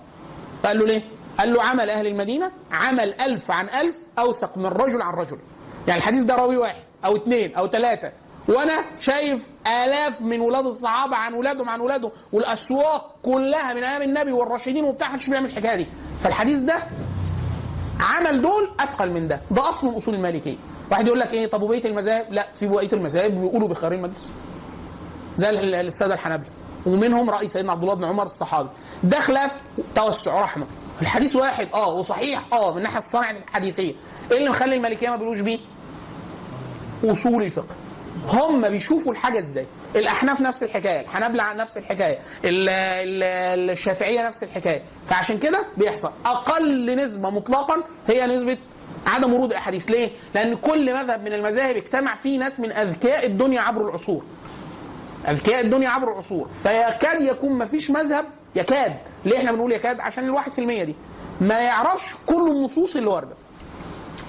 [0.66, 1.02] قال له ليه؟
[1.40, 5.40] قال له عمل أهل المدينة عمل ألف عن ألف أوثق من رجل عن رجل.
[5.88, 8.12] يعني الحديث ده راوي واحد أو اثنين أو ثلاثة
[8.48, 14.32] وأنا شايف آلاف من ولاد الصحابة عن ولادهم عن ولادهم والأسواق كلها من أيام النبي
[14.32, 15.88] والراشدين وبتاع محدش بيعمل الحكاية دي.
[16.20, 16.84] فالحديث ده
[18.00, 19.42] عمل دول أثقل من ده.
[19.52, 20.56] ده أصل من اصول المالكية.
[20.92, 24.32] واحد يقول لك إيه طب وبقية المذاهب؟ لا في بقية المذاهب بيقولوا بخيار المجلس
[25.38, 26.50] زي ال- ال- السادة الحنابلة.
[26.86, 28.70] ومنهم راي سيدنا عبد الله بن عمر الصحابي.
[29.04, 29.52] ده خلاف
[29.96, 30.68] توسع رحمه.
[31.02, 33.94] الحديث واحد آه وصحيح آه من الناحيه الصنعه الحديثية.
[34.32, 35.60] إيه اللي مخلي المالكية ما بيقولوش بيه؟
[37.06, 37.76] أصول الفقه.
[38.30, 39.66] هم بيشوفوا الحاجة إزاي؟
[39.96, 44.82] الأحناف نفس الحكاية الحنابلة نفس الحكاية ال- ال- الشافعية نفس الحكاية.
[45.10, 46.12] فعشان كده بيحصل.
[46.26, 48.58] أقل نسبة مطلقا هي نسبة
[49.08, 49.92] عدم ورود الأحاديث.
[49.92, 54.24] ليه؟ لأن كل مذهب من المذاهب اجتمع فيه ناس من أذكياء الدنيا عبر العصور.
[55.28, 56.48] أذكياء الدنيا عبر العصور.
[56.48, 58.26] فيكاد يكون ما فيش مذهب
[58.56, 58.98] يكاد.
[59.26, 60.96] ليه إحنا بنقول يكاد؟ عشان الواحد في المية دي.
[61.42, 63.36] ما يعرفش كل النصوص اللي واردة.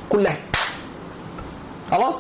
[0.09, 0.39] كلها.
[1.91, 2.15] خلاص؟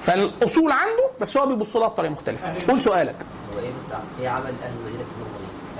[0.00, 3.16] فالأصول عنده بس هو بيبص لها بطريقة مختلفة قول سؤالك
[3.54, 4.72] هو إيه بس إيه عمل أهل؟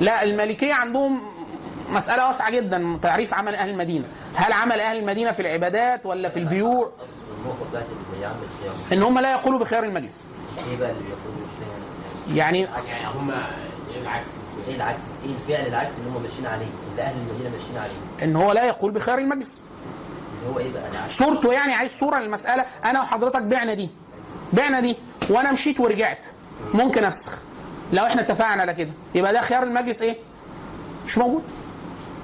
[0.00, 1.20] لا المالكية عندهم
[1.88, 4.04] مسألة واسعة جدا تعريف عمل أهل المدينة
[4.34, 6.90] هل عمل أهل المدينة في العبادات ولا في البيوع
[8.92, 10.24] إن هم لا يقولوا بخيار المجلس
[10.58, 11.66] إيه بقى اللي بيقولوا مش
[12.26, 12.58] فاهم يعني
[12.88, 14.30] يعني هم إيه العكس؟
[14.68, 18.36] إيه العكس؟ إيه الفعل العكس اللي هم ماشيين عليه؟ اللي أهل المدينة ماشيين عليه؟ إن
[18.36, 19.66] هو لا يقول بخيار المجلس
[20.38, 23.90] اللي هو إيه بقى؟ صورته يعني عايز صورة للمسألة أنا وحضرتك بعنا دي
[24.52, 24.96] بعنا دي
[25.30, 26.26] وأنا مشيت ورجعت.
[26.74, 27.38] ممكن أفسخ.
[27.92, 28.90] لو إحنا اتفقنا على كده.
[29.14, 30.16] يبقى ده خيار المجلس إيه؟
[31.06, 31.42] مش موجود.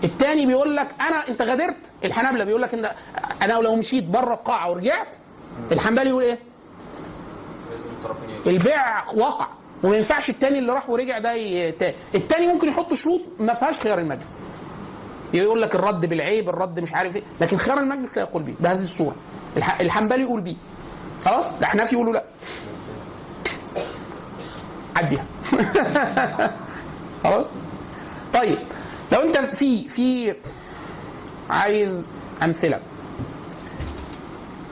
[0.04, 1.76] التاني بيقول لك أنا أنت غادرت.
[2.04, 2.90] الحنابلة بيقول لك إن
[3.42, 5.14] أنا لو مشيت بره القاعة ورجعت
[5.72, 6.38] الحنبلي يقول إيه؟
[8.46, 9.46] البيع وقع.
[9.84, 11.82] وما ينفعش التاني اللي راح ورجع ده يت...
[12.14, 14.38] التاني ممكن يحط شروط ما فيهاش خيار المجلس.
[15.34, 17.22] يقول لك الرد بالعيب الرد مش عارف إيه.
[17.40, 18.54] لكن خيار المجلس لا يقول بيه.
[18.60, 19.14] بهذه الصورة.
[19.56, 19.80] الح...
[19.80, 20.56] الحنبلي يقول بيه.
[21.24, 22.24] خلاص؟ الاحناف يقولوا لا.
[24.96, 25.26] عديها.
[27.24, 27.46] خلاص؟
[28.34, 28.58] طيب
[29.12, 30.34] لو انت في في
[31.50, 32.06] عايز
[32.42, 32.80] أمثلة.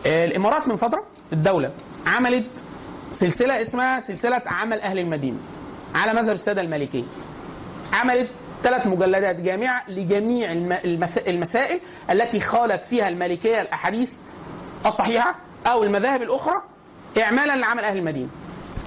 [0.06, 1.72] الإمارات من فترة الدولة
[2.06, 2.64] عملت
[3.12, 5.38] سلسلة اسمها سلسلة عمل أهل المدينة
[5.94, 7.02] على مذهب السادة المالكيه
[7.92, 8.30] عملت
[8.62, 10.52] ثلاث مجلدات جامعة لجميع
[11.28, 11.80] المسائل
[12.10, 14.20] التي خالف فيها المالكيه الأحاديث
[14.86, 15.34] الصحيحة
[15.66, 16.62] أو المذاهب الأخرى
[17.22, 18.28] اعمالا لعمل أهل المدينة.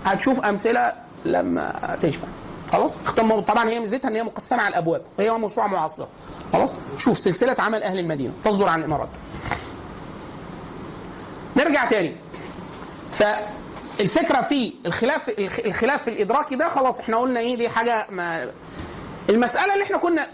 [0.05, 0.93] هتشوف أمثلة
[1.25, 2.27] لما تشبع
[2.71, 2.95] خلاص؟
[3.47, 6.07] طبعا هي ميزتها إن هي مقسمة على الأبواب وهي موسوعة معاصرة.
[6.53, 9.09] خلاص؟ شوف سلسلة عمل أهل المدينة تصدر عن الإمارات.
[11.57, 12.15] نرجع تاني.
[13.11, 18.51] فالفكرة في الخلاف الخ- الخلاف الإدراكي ده خلاص إحنا قلنا إيه دي حاجة ما
[19.29, 20.27] المسألة اللي إحنا كنا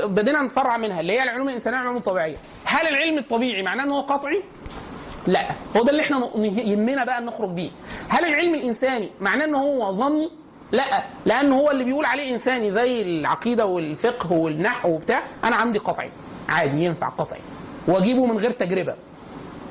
[0.00, 4.00] بدينا نتفرع منها اللي هي العلوم الإنسانية والعلوم الطبيعيه هل العلم الطبيعي معناه إن هو
[4.00, 4.42] قطعي؟
[5.26, 5.46] لا
[5.76, 7.70] هو ده اللي إحنا يهمنا بقى نخرج بيه.
[8.08, 10.28] هل العلم الإنساني معناه إن هو ظني؟
[10.72, 10.82] لا
[11.26, 16.10] لأن هو اللي بيقول عليه إنساني زي العقيدة والفقه والنحو وبتاع أنا عندي قطعي
[16.48, 17.40] عادي ينفع قطعي
[17.88, 18.96] وأجيبه من غير تجربة.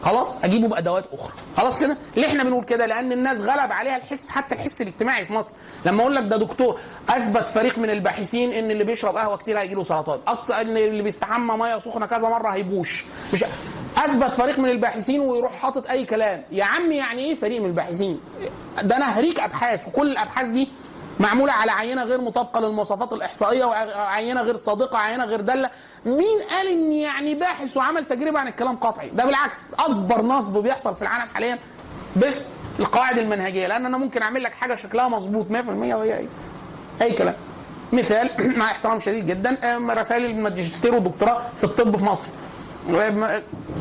[0.06, 1.34] خلاص أجيبه بأدوات أخرى.
[1.58, 5.34] خلاص كده؟ ليه إحنا بنقول كده؟ لأن الناس غلب عليها الحس حتى الحس الاجتماعي في
[5.34, 5.54] مصر.
[5.86, 6.80] لما أقول لك ده دكتور
[7.10, 10.20] أثبت فريق من الباحثين إن اللي بيشرب قهوة كتير هيجي له سرطان.
[10.28, 13.06] أكتر إن اللي بيستحمى مية سخنة كذا مرة هيبوش.
[13.34, 13.46] مش
[13.98, 16.44] أثبت فريق من الباحثين ويروح حاطط أي كلام.
[16.52, 18.20] يا عم يعني إيه فريق من الباحثين؟
[18.84, 20.70] ده أنا هريك أبحاث وكل الأبحاث دي
[21.20, 25.70] معمولة على عينة غير مطابقة للمواصفات الإحصائية وعينة غير صادقة عينة غير دالة.
[26.06, 30.96] مين قال إن يعني باحث وعمل تجربة عن الكلام قطعي ده بالعكس أكبر نصب بيحصل
[30.96, 31.60] في العالم حاليا
[32.18, 32.46] بس
[32.80, 33.68] القواعد المنهجية.
[33.68, 36.28] لأن أنا ممكن أعمل لك حاجة شكلها مظبوط 100% وهي إيه؟
[37.02, 37.36] أي كلام.
[37.94, 42.28] مثال مع احترام شديد جدا أم رسائل الماجستير والدكتوراه في الطب في مصر.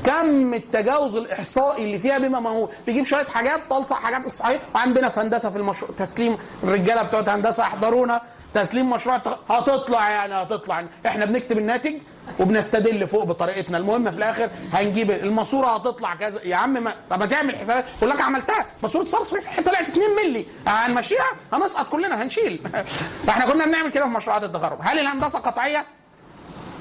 [0.04, 4.60] كم التجاوز الإحصائي اللي فيها بما مهول بيجيب شوية حاجات تلصق حاجات صحيح.
[4.74, 8.20] وعندنا في هندسة في المشروع تسليم الرجالة بتوع هندسة احضرونا.
[8.54, 9.16] تسليم مشروع
[9.50, 11.94] هتطلع يعني هتطلع إحنا بنكتب الناتج
[12.40, 13.78] وبنستدل فوق بطريقتنا.
[13.78, 16.40] المهم في الآخر هنجيب الماسورة هتطلع كذا.
[16.44, 17.84] يا عم ما طب ما تعمل حسابات.
[17.96, 18.66] يقول لك عملتها.
[18.82, 20.46] ماسورة صرف طلعت 2 مللي.
[20.66, 22.68] هنمشيها؟ هنسقط كلنا هنشيل.
[23.26, 24.78] فاحنا كنا بنعمل كده في مشروعات التخرج.
[24.80, 25.86] هل الهندسة قطعية؟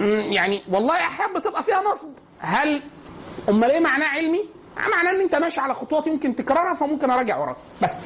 [0.02, 2.10] يعني والله أحيانا بتبقى فيها نصب.
[2.40, 2.82] هل
[3.50, 4.46] امال إيه معناه علمي؟
[4.78, 7.56] معناه إن أنت ماشي على خطوات يمكن تكررها فممكن أراجع وراك.
[7.82, 8.00] بس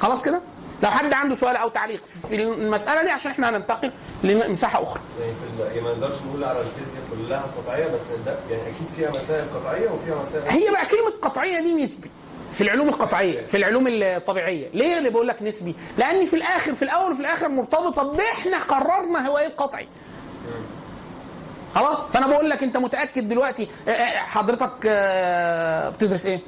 [0.00, 0.40] خلاص كده؟
[0.82, 3.92] لو حد عنده سؤال أو تعليق في المسألة دي عشان إحنا هننتقل
[4.24, 5.00] لمساحة أخرى.
[5.20, 9.48] يعني يعني ما نقدرش نقول على الفيزياء كلها قطعية بس ده يعني أكيد فيها مسائل
[9.54, 10.48] قطعية وفيها مسائل.
[10.48, 12.10] هي بقى كلمة قطعية دي نسبي
[12.52, 14.68] في العلوم القطعية في العلوم الطبيعية.
[14.74, 19.28] ليه اللي بقول لك نسبي؟ لأن في الآخر في الأول وفي الآخر مرتبطة بإحنا قررنا
[19.28, 19.88] هو إيه القطعي.
[21.74, 26.40] خلاص؟ فأنا بقول لك أنت متأكد دلوقتي آه، آه، حضرتك آه، بتدرس إيه؟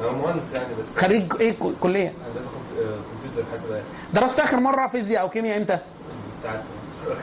[0.00, 2.50] أنا مهندس يعني بس خريج إيه؟ كلية؟ هندسه
[3.22, 3.82] كمبيوتر حاسبات.
[4.14, 5.78] درست آخر مرة فيزياء أو كيمياء إمتى؟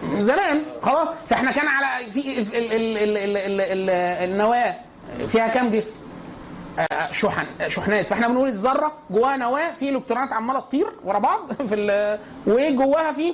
[0.04, 0.66] من زمان.
[0.82, 1.08] خلاص.
[1.28, 3.90] فإحنا كان على في ال ال ال ال ال ال
[4.32, 4.76] النواة
[5.28, 5.96] فيها كام جسم؟
[7.12, 8.10] شحن شحنات.
[8.10, 13.34] فإحنا بنقول الذرة جواها نواة في الكترونات عمالة تطير ورا بعض في وجواها في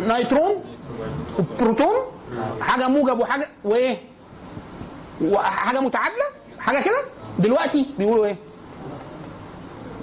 [0.00, 0.64] نيترون.
[1.38, 2.15] وبروتون.
[2.60, 3.98] حاجة موجب وحاجة وإيه؟
[5.22, 6.24] وحاجة متعادلة؟
[6.58, 6.98] حاجة كده؟
[7.38, 8.36] دلوقتي بيقولوا إيه؟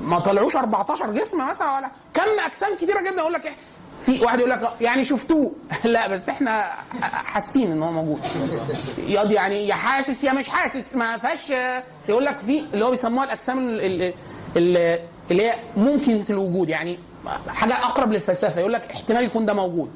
[0.01, 3.17] ما طلعوش 14 جسم مثلا ولا كم أجسام كتيرة جدا.
[3.21, 3.55] يقول لك إيه؟
[3.99, 5.51] في واحد يقول لك يعني شفتوه.
[5.83, 6.71] لا بس إحنا
[7.01, 8.19] حاسين إن هو موجود.
[9.07, 11.49] يا يعني يا حاسس يا مش حاسس ما فيهاش.
[12.09, 14.13] يقول لك في اللي هو بيسموها الأجسام ال- ال-
[14.57, 14.99] ال-
[15.31, 16.69] اللي هي ممكنة الوجود.
[16.69, 16.99] يعني
[17.47, 18.59] حاجة أقرب للفلسفة.
[18.59, 19.91] يقول لك احتمال يكون ده موجود.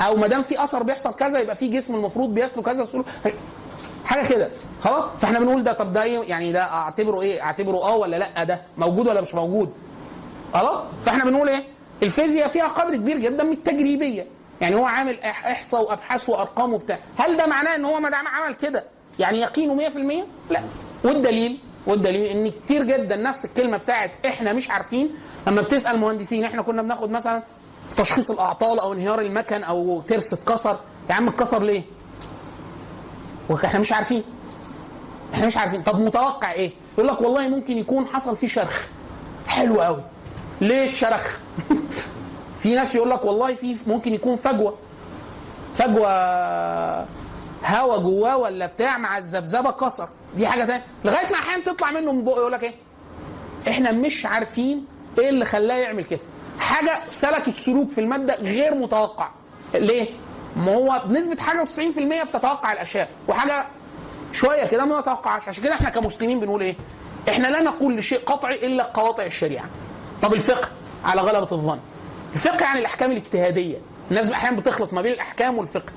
[0.00, 3.06] أو ما دام في أثر بيحصل كذا يبقى في جسم المفروض بيسلو كذا سلوك.
[4.04, 4.50] حاجة كده.
[4.80, 8.44] خلاص؟ فإحنا بنقول ده طب ده إيه؟ يعني ده أعتبره إيه؟ أعتبره آه ولا لأ؟
[8.44, 9.72] ده موجود ولا مش موجود؟
[10.54, 11.64] خلاص؟ فإحنا بنقول إيه؟
[12.02, 14.26] الفيزياء فيها قدر كبير جدا من التجريبية.
[14.60, 16.98] يعني هو عامل إحصاء وأبحاث وأرقام وبتاع.
[17.18, 18.84] هل ده معناه إن هو ما دام عمل كده
[19.18, 20.62] يعني يقينه 100% لأ.
[21.04, 25.10] والدليل والدليل إن كتير جدا نفس الكلمة بتاعت إحنا مش عارفين.
[25.46, 27.42] لما بتسأل مهندسين إحنا كنا بناخد مثلا
[27.96, 30.78] تشخيص الأعطال أو انهيار المكن أو ترس اتكسر
[31.10, 31.82] يا عم اتكسر ليه؟
[33.48, 34.24] وإحنا مش عارفين.
[35.34, 35.82] إحنا مش عارفين.
[35.82, 38.86] طب متوقع إيه؟ يقول لك والله ممكن يكون حصل فيه شرخ.
[39.46, 40.02] حلو قوي
[40.60, 41.38] ليه اتشرخ؟
[42.60, 44.78] في ناس يقول لك والله في ممكن يكون فجوة.
[45.74, 46.10] فجوة
[47.64, 50.08] هوا جواه ولا بتاع مع الذبذبة كسر.
[50.34, 52.36] دي حاجة ثانية لغاية ما أحيانا تطلع منه من بقه.
[52.38, 52.74] يقول لك إيه؟
[53.68, 54.86] إحنا مش عارفين
[55.18, 56.20] إيه اللي خلاه يعمل كده.
[56.60, 59.30] حاجة سلكت سلوك في المادة غير متوقع.
[59.74, 60.08] ليه؟
[60.56, 63.66] ما هو بنسبة حاجة و90% بتتوقع الأشياء وحاجة
[64.32, 66.76] شوية كده ما نتوقعش عشان كده إحنا كمسلمين بنقول إيه؟
[67.28, 69.66] إحنا لا نقول لشيء قطعي إلا قواطع الشريعة.
[70.22, 70.68] طب الفقه
[71.04, 71.78] على غلبة الظن.
[72.32, 73.76] الفقه يعني الأحكام الاجتهادية.
[74.10, 75.92] الناس أحيانا بتخلط ما بين الأحكام والفقه.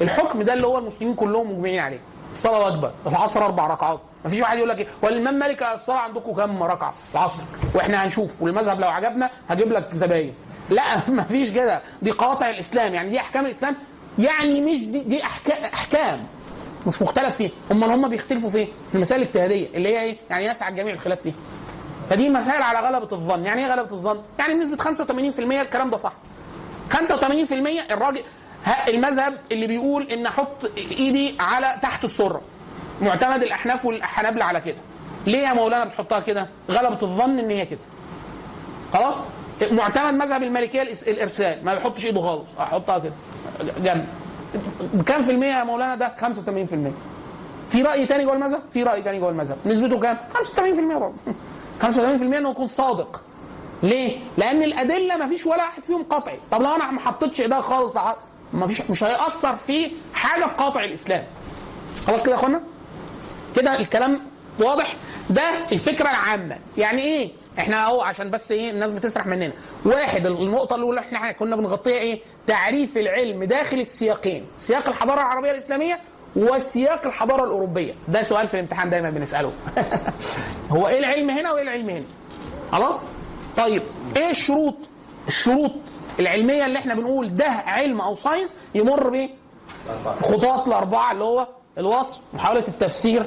[0.00, 2.00] الحكم ده اللي هو المسلمين كلهم مجمعين عليه.
[2.30, 4.00] الصلاة واجبه العصر أربع ركعات.
[4.24, 7.42] ما فيش واحد يقول لك إيه؟ والإمام مالك الصلاة عندكم كام ركعة؟ العصر.
[7.74, 8.42] وإحنا هنشوف.
[8.42, 10.34] والمذهب لو عجبنا هجيب لك زباين.
[10.70, 11.82] لا ما فيش كده.
[12.02, 12.94] دي قواطع الإسلام.
[12.94, 13.76] يعني دي أحكام الإسلام.
[14.18, 16.26] يعني مش دي, دي احكام أحكام.
[16.86, 17.50] مش مختلف فيها.
[17.70, 19.66] هم هم بيختلفوا في؟ في المسائل الاجتهادية.
[19.74, 21.34] اللي هي إيه؟ يعني يسعى الجميع الخلاف فيها.
[22.10, 23.44] فدي مسائل على غلبة الظن.
[23.44, 26.12] يعني إيه غلبة الظن؟ يعني بنسبه 85% الكلام ده صح.
[26.92, 27.02] 85%
[27.90, 28.20] الراجل
[28.88, 32.40] المذهب اللي بيقول إن أحط إيدي على تحت السرة.
[33.00, 34.78] معتمد الأحناف والحنابله على كده.
[35.26, 37.78] ليه يا مولانا بتحطها كده؟ غلبة الظن إن هي كده.
[38.92, 39.14] خلاص؟
[39.70, 41.64] معتمد مذهب المالكيه الإرسال.
[41.64, 42.44] ما بيحطش إيده خالص.
[42.60, 43.12] أحطها كده.
[43.78, 44.06] جنب.
[45.06, 46.92] كام في المية يا مولانا ده؟ 85%
[47.68, 49.56] في رأي تاني جوه المذهب؟ في رأي تاني جوه المذهب.
[49.66, 51.14] نسبته كام؟ 85% برضه.
[51.82, 53.22] 85% إنه يكون صادق.
[53.82, 57.60] ليه؟ لأن الأدلة ما فيش ولا واحد فيهم قطعي، طب لو أنا ما حطيتش إيدها
[57.60, 58.16] خالص ده
[58.52, 61.24] ما فيش مش هيأثر في حاجة في قاطع الإسلام.
[62.06, 62.62] خلاص كده يا إخوانا؟
[63.56, 64.20] كده الكلام
[64.60, 64.96] واضح؟
[65.30, 65.42] ده
[65.72, 69.52] الفكرة العامة، يعني إيه؟ إحنا أهو عشان بس إيه الناس بتسرح مننا.
[69.84, 76.00] واحد النقطة الأولى إحنا كنا بنغطيها إيه؟ تعريف العلم داخل السياقين، سياق الحضارة العربية الإسلامية
[76.36, 79.52] وسياق الحضارة الأوروبية، ده سؤال في الامتحان دايما بنسأله.
[80.70, 82.04] هو إيه العلم هنا وإيه العلم هنا؟
[82.72, 83.00] خلاص؟
[83.56, 83.82] طيب
[84.16, 84.76] إيه الشروط
[85.28, 85.72] الشروط
[86.20, 89.30] العلمية اللي إحنا بنقول ده علم أو ساينس يمر بإيه؟
[90.22, 91.48] خطوات الأربعة اللي هو
[91.78, 93.24] الوصف محاولة التفسير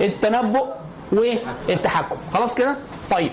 [0.00, 0.66] التنبؤ
[1.12, 2.16] والتحكم.
[2.34, 2.76] خلاص كده؟
[3.10, 3.32] طيب.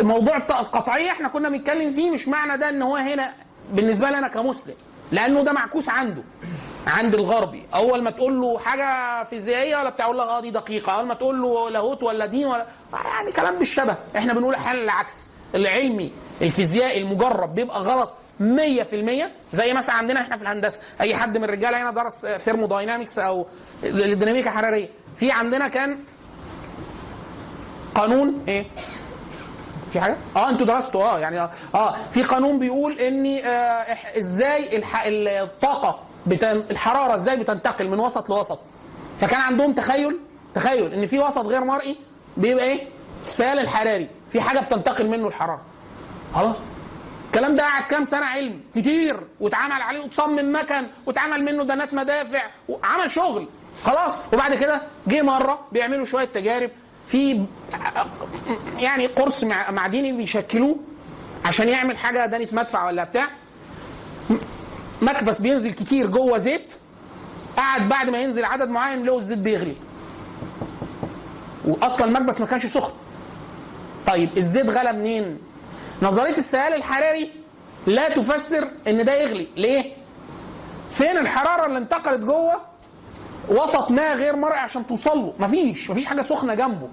[0.00, 3.34] موضوع القطعية إحنا كنا بنتكلم فيه مش معنى ده إن هو هنا
[3.72, 4.74] بالنسبة لي أنا كمسلم.
[5.12, 6.22] لأنه ده معكوس عنده
[6.86, 7.66] عند الغربي.
[7.74, 10.92] أول ما تقول له حاجة فيزيائية ولا بتاع يقول لك آه دي دقيقة.
[10.92, 13.96] أول ما تقول له لاهوت ولا دين ولا يعني كلام بالشبه.
[14.16, 15.28] إحنا بنقول أحيانا العكس.
[15.54, 18.42] العلمي الفيزيائي المجرب بيبقى غلط 100%
[19.52, 23.46] زي مثلا عندنا إحنا في الهندسة أي حد من الرجاله هنا درس ثيرموداينامكس أو
[23.84, 25.98] الديناميكا الحراريه في عندنا كان
[27.94, 28.66] قانون إيه
[29.92, 34.76] في حاجة؟ آه أنتوا درستوا آه يعني آه, آه في قانون بيقول ان آه إزاي
[34.76, 35.02] الح...
[35.06, 36.64] الطاقة بتن...
[36.70, 38.58] الحرارة إزاي بتنتقل من وسط لوسط
[39.18, 40.18] فكان عندهم تخيل
[40.54, 41.96] تخيل إن في وسط غير مرئي
[42.36, 42.88] بيبقى إيه؟
[43.24, 44.08] السيال الحراري.
[44.28, 45.60] في حاجة بتنتقل منه الحرارة.
[46.34, 46.56] خلاص.
[47.26, 48.60] الكلام ده قعد كام سنة علم.
[48.74, 49.20] كتير.
[49.40, 52.42] واتعمل عليه وتصمم مكن واتعمل منه دانات مدافع.
[52.68, 53.48] وعمل شغل.
[53.84, 54.18] خلاص.
[54.32, 56.70] وبعد كده جه مرة بيعملوا شوية تجارب.
[57.08, 57.44] في
[58.78, 60.76] يعني قرص مع- معدني بيشكلوه
[61.44, 63.28] عشان يعمل حاجة دانه مدفع ولا بتاع.
[65.02, 66.74] مكبس بينزل كتير جوه زيت.
[67.56, 69.76] قعد بعد ما ينزل عدد معين لقوا الزيت بيغلي.
[71.64, 72.92] واصلا المكبس ما كانش سخن.
[74.06, 75.38] طيب الزيت غلى منين
[76.02, 77.32] نظريه السيال الحراري
[77.86, 79.96] لا تفسر ان ده يغلي ليه
[80.90, 82.60] فين الحراره اللي انتقلت جوه
[83.48, 86.88] وسط ما غير مرئي عشان توصل له مفيش مفيش حاجة سخنه جنبه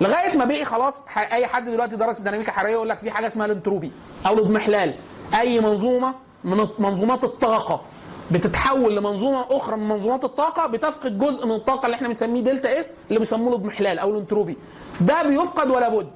[0.00, 3.46] لغايه ما بقي خلاص اي حد دلوقتي درس الديناميكا الحراريه يقول لك في حاجة اسمها
[3.46, 3.92] الانتروبي
[4.26, 4.94] أو الاضمحلال
[5.40, 6.14] اي منظومه
[6.44, 7.82] من منظومات الطاقه
[8.30, 12.96] بتتحول لمنظومة أخرى من منظومات الطاقة بتفقد جزء من الطاقة اللي إحنا بنسميه delta S
[13.08, 14.56] اللي بيسموه الاضمحلال أو الانتروبي.
[15.00, 16.10] ده بيفقد ولا بد.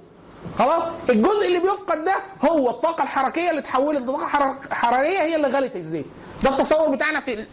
[0.58, 2.14] خلاص؟ الجزء اللي بيفقد ده
[2.50, 6.06] هو الطاقة الحركية اللي اتحولت لطاقة حر- حرارية هي اللي غلت الزيت.
[6.44, 7.46] ده التصور بتاعنا في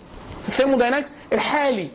[0.47, 1.89] ال thermodynamics الحالي.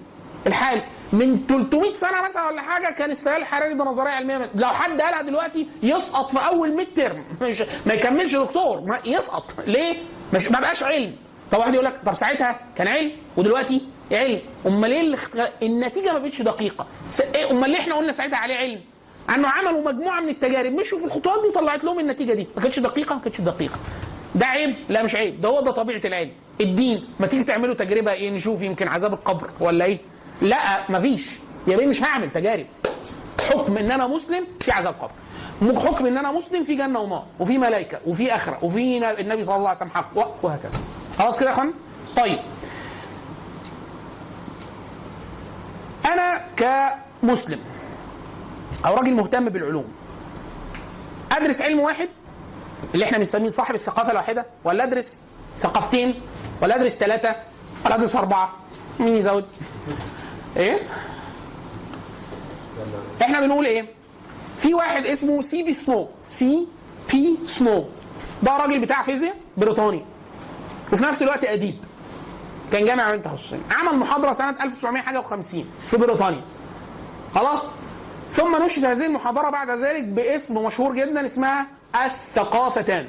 [0.46, 0.82] الحالي
[1.12, 4.50] من 300 سنة مثلا ولا حاجة كان السيال الحراري ده نظرية علمية.
[4.54, 7.24] لو حد قالها دلوقتي يسقط في أول mid term
[7.86, 9.44] ما يكملش دكتور ما يسقط.
[9.66, 9.96] ليه؟
[10.34, 11.16] مش ما بقاش علم.
[11.53, 13.82] طب واحد يقول لك طب ساعتها كان علم ودلوقتي
[14.12, 14.40] علم.
[14.66, 16.86] أمال الاخت- النتيجة ما بقتش دقيقة؟
[17.34, 18.80] إيه أمال ليه إحنا قلنا ساعتها عليه علم؟
[19.34, 22.48] أنه عملوا مجموعة من التجارب مشوا في الخطوات دي وطلعت لهم النتيجة دي.
[22.57, 23.76] ما كانتش دقيقة؟ ما كانتش دقيقة.
[24.34, 26.30] ده عيب لا مش عيب ده هو ده طبيعة العلم.
[26.61, 27.05] الدين.
[27.20, 29.98] ما تيجي تعملوا تجربة إيه نشوف يمكن عذاب القبر ولا إيه؟
[30.42, 32.66] لا مفيش يا بيه مش هعمل تجارب.
[33.50, 35.11] حكم إن أنا مسلم في عذاب قبر.
[35.62, 39.68] حكم إن أنا مسلم في جنة ونار وفي ملائكة وفي آخرة وفي النبي صلى الله
[39.68, 40.10] عليه وسلم حق
[40.42, 40.78] وهكذا.
[41.18, 41.72] خلاص كده يا إخوان؟
[42.16, 42.38] طيب.
[46.12, 47.58] أنا كمسلم
[48.86, 49.84] أو راجل مهتم بالعلوم
[51.32, 52.08] أدرس علم واحد؟
[52.94, 55.20] اللي إحنا بنسميه صاحب الثقافة الواحدة؟ ولا أدرس
[55.60, 56.22] ثقافتين؟
[56.62, 57.36] ولا أدرس ثلاثة؟
[57.86, 58.52] ولا أدرس أربعة؟
[59.00, 59.44] مين يزود؟
[60.56, 60.88] إيه؟
[63.22, 63.86] إحنا بنقول إيه؟
[64.62, 66.08] في واحد اسمه سي بي سنو.
[66.24, 66.66] سي
[67.12, 67.84] بي سنو.
[68.42, 70.04] ده راجل بتاع فيزياء بريطاني.
[70.92, 71.74] وفي نفس الوقت أديب.
[72.72, 73.62] كان جامعه من تخصصين.
[73.70, 76.42] عمل محاضرة سنة 1950 في بريطانيا.
[77.34, 77.66] خلاص؟
[78.30, 81.66] ثم نشرت هذه المحاضرة بعد ذلك باسم مشهور جدا اسمها
[82.04, 83.08] الثقافتان.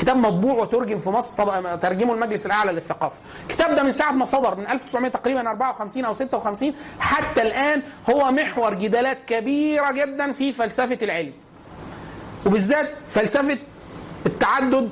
[0.00, 3.20] كتاب مطبوع وترجم في مصر طبعا ترجمه المجلس الأعلى للثقافة.
[3.42, 8.30] الكتاب ده من ساعة ما صدر من 1900 تقريبا 54 أو 56 حتى الآن هو
[8.30, 11.32] محور جدالات كبيرة جدا في فلسفة العلم.
[12.46, 13.58] وبالذات فلسفة
[14.26, 14.90] التعدد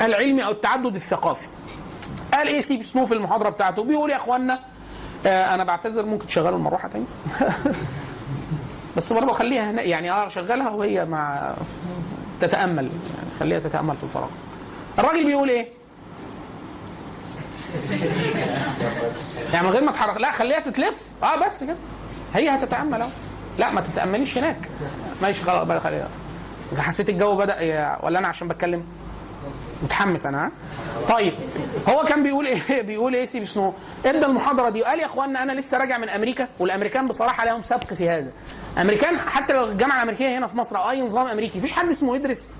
[0.00, 1.46] العلمي أو التعدد الثقافي.
[2.34, 4.60] قال إيه سيب سنو في المحاضرة بتاعته؟ بيقول يا اخوانا
[5.26, 7.04] آه أنا بعتذر ممكن تشغلوا المروحه تاني؟
[8.96, 11.54] بس برضه خليها هنا يعني آه شغلها وهي مع
[12.40, 12.84] تتأمل.
[12.84, 14.28] يعني خليها تتأمل في الفراغ.
[14.98, 15.66] الراجل بيقول إيه؟
[19.52, 20.20] يعني من غير ما تحرك.
[20.20, 20.94] لا خليها تتلف.
[21.22, 21.76] آه بس كده.
[22.34, 23.10] هي هتتأمل أهو.
[23.58, 24.68] لا ما تتأمليش هناك.
[25.22, 26.08] ماشي خلاص بقى خليها.
[26.78, 27.56] حسيت الجو بدأ
[28.02, 28.84] ولا أنا عشان بتكلم؟
[29.82, 30.52] متحمس أنا ها؟
[31.08, 31.34] طيب
[31.88, 33.74] هو كان بيقول إيه؟ بيقول إيه؟ سي بي سنو
[34.06, 34.80] ادى المحاضرة دي.
[34.82, 38.32] وقال يا اخوانا أنا لسه راجع من أمريكا والأمريكان بصراحة لهم سبق في هذا.
[38.78, 42.16] أمريكان حتى لو الجامعة الأمريكية هنا في مصر أو أي نظام أمريكي مفيش حد اسمه
[42.16, 42.54] يدرس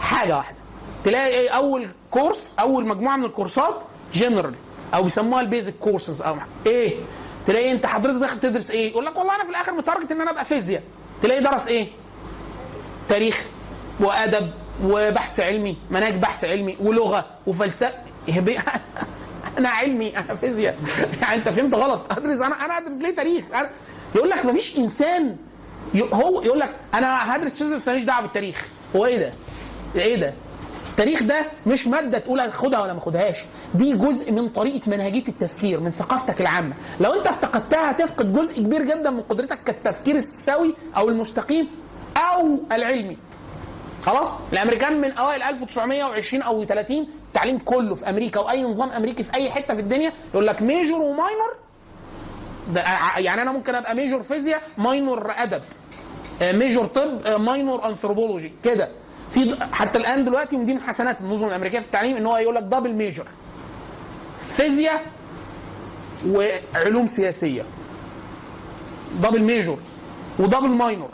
[0.00, 0.56] حاجة واحدة.
[1.04, 3.82] تلاقي إيه؟ أول course أول مجموعة من الكورسات
[4.14, 4.54] جنرال
[4.94, 7.00] أو بيسموها ال basic courses أو إيه؟
[7.46, 10.20] تلاقي أنت حضرتك داخل تدرس إيه؟ يقول لك والله أنا في الآخر مت target إن
[10.20, 10.82] أنا أبقى فيزياء
[11.22, 11.88] تلاقي درس إيه؟
[13.08, 13.46] تاريخ
[14.00, 14.50] وأدب
[14.82, 17.94] وبحث علمي مناهج بحث علمي ولغة وفلسفة.
[19.58, 20.78] أنا علمي أنا فيزياء.
[21.22, 22.12] يعني أنت فهمت غلط.
[22.12, 23.70] أدرس أنا أنا أدرس ليه تاريخ؟ أنا
[24.14, 25.36] يقول لك مفيش إنسان
[25.94, 28.66] ي- هو يقول لك أنا هدرس فيزياء بس ماليش دعوة بالتاريخ.
[28.96, 29.32] هو إيه ده؟
[29.96, 30.34] إيه ده؟
[30.90, 33.44] التاريخ ده مش مادة تقول هاخدها ولا ما اخدهاش
[33.74, 36.74] دي جزء من طريقة منهجية التفكير من ثقافتك العامة.
[37.00, 41.66] لو أنت افتقدتها هتفقد جزء كبير جدا من قدرتك كالتفكير السوي أو المستقيم
[42.16, 43.16] أو العلمي.
[44.06, 49.34] خلاص؟ الأمريكان من أوائل 1920 أو 30 التعليم كله في أمريكا وأي نظام أمريكي في
[49.34, 51.02] أي حتة في الدنيا يقول لك major
[52.76, 55.62] ع- يعني أنا ممكن أبقى major فيزياء minor أدب.
[56.42, 58.88] آه، major طب آه، minor anthropology كده.
[59.30, 62.62] في حتى الآن دلوقتي من من حسنات النظم الأمريكية في التعليم إن هو يقول لك
[62.62, 63.26] double major
[64.40, 65.06] فيزياء
[66.28, 67.62] وعلوم سياسية.
[69.14, 69.78] double major
[70.38, 71.10] و double minor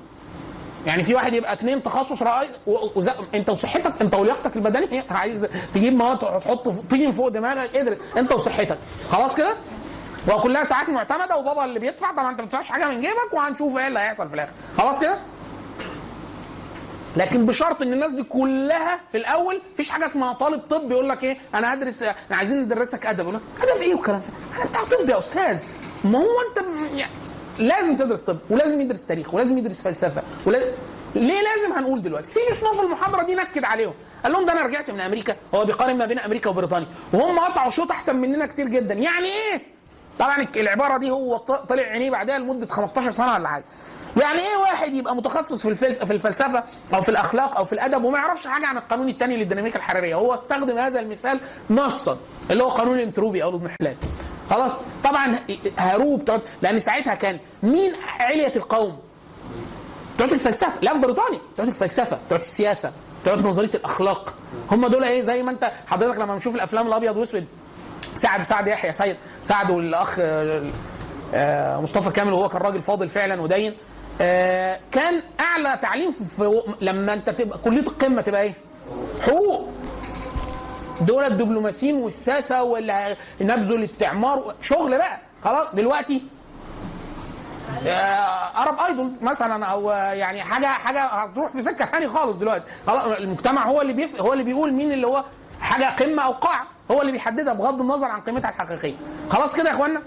[0.86, 2.22] يعني في واحد يبقى اثنين تخصص
[2.66, 3.10] وز...
[3.34, 8.78] انت وصحتك انت ولياقتك البدنية عايز تجيب مواد تحط طين فوق دماغك ادرس انت وصحتك.
[9.10, 9.56] خلاص كده؟
[10.34, 12.12] وكلها ساعات معتمدة وبابا اللي بيدفع.
[12.12, 14.52] طبعا انت ما بتدفعش حاجة من جيبك وهنشوف إيه اللي هيحصل في الآخر.
[14.78, 15.18] خلاص كده؟
[17.16, 21.24] لكن بشرط ان الناس دي كلها في الأول مفيش حاجة اسمها طالب طب يقول لك
[21.24, 23.20] إيه أنا هدرس عايزين ندرسك أدب.
[23.20, 25.62] يقول لك أدب إيه والكلام ده؟ بتاع طب يا أستاذ.
[26.04, 27.12] ما هو أنت يعني
[27.60, 30.72] لازم تدرس طب ولازم يدرس تاريخ ولازم يدرس فلسفة ولازم
[31.14, 34.90] ليه لازم هنقول دلوقتي؟ سيريوس في المحاضرة دي نكد عليهم قال لهم ده أنا رجعت
[34.90, 38.94] من أمريكا هو بيقارن ما بين أمريكا وبريطانيا وهم قطعوا شوط أحسن مننا كتير جدا
[38.94, 39.62] يعني إيه؟
[40.18, 43.64] طبعا العبارة دي هو طلع عينيه بعدها لمدة 15 سنة ولا حاجة
[44.20, 48.18] يعني إيه واحد يبقى متخصص في في الفلسفة أو في الأخلاق أو في الأدب وما
[48.18, 51.40] يعرفش حاجة عن القانون الثاني للديناميكا الحرارية؟ هو استخدم هذا المثال
[51.70, 52.18] نصا
[52.50, 53.96] اللي هو قانون الانتروبي أو الاضمحلال
[54.50, 54.72] خلاص؟
[55.04, 55.38] طبعا
[55.78, 58.98] هروب لأن ساعتها كان مين علية القوم؟
[60.16, 62.92] بتوع الفلسفة لا في بريطانيا بتوع الفلسفة بتوع السياسة
[63.22, 64.34] بتوع نظرية الأخلاق.
[64.70, 67.44] هم دول إيه؟ زي ما أنت حضرتك لما بنشوف الأفلام الأبيض وأسود.
[68.14, 70.62] سعد سعد يحيى سيد سعد والأخ آه،
[71.34, 73.76] آه، مصطفى كامل وهو كان راجل فاضل فعلا ودين
[74.20, 78.54] آه، كان أعلى تعليم في- لما أنت تبقى كلية القمة تبقى إيه؟
[79.22, 79.68] حقوق.
[81.00, 85.18] دول الدبلوماسيين والساسة واللي نبذوا الاستعمار شغل بقى.
[85.44, 86.22] خلاص دلوقتي
[88.58, 92.64] ارب ايدولز مثلا أو آه، يعني حاجة حاجة هتروح في سكة ثانية خالص دلوقتي.
[92.86, 94.20] خلاص المجتمع هو اللي بيف...
[94.20, 95.24] هو اللي بيقول مين اللي هو
[95.60, 98.94] حاجة قمة أو قاع هو اللي بيحددها بغض النظر عن قيمتها الحقيقية.
[99.30, 100.02] خلاص كده يا إخوانا؟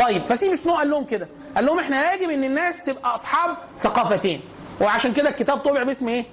[0.00, 1.28] طيب فسيب سنو قال لهم كده.
[1.56, 4.40] قال لهم إحنا يجب إن الناس تبقى أصحاب ثقافتين.
[4.80, 6.24] وعشان كده الكتاب طبع باسم إيه؟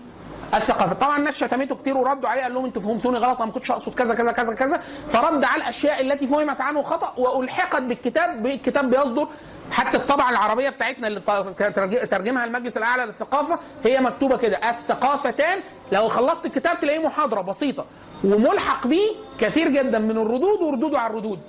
[0.54, 3.72] الثقافات طبعا الناس شتمته كتير وردوا عليه قال لهم أنتوا فهمتوني غلط أنا ما كنتش
[3.72, 4.82] أقصد كذا كذا كذا كذا.
[5.08, 9.28] فرد على الأشياء التي فهمت عنه خطأ وألحقت بالكتاب بالكتاب بيصدر
[9.72, 11.20] حتى الطبعة العربية بتاعتنا اللي
[11.76, 14.58] ترج- ترجمها المجلس الأعلى للثقافة هي مكتوبة كده.
[14.70, 15.60] الثقافتان
[15.92, 17.86] لو خلصت الكتاب تلاقيه محاضرة بسيطة
[18.24, 19.08] وملحق بيه
[19.40, 21.40] كثير جدا من الردود وردوده على الردود.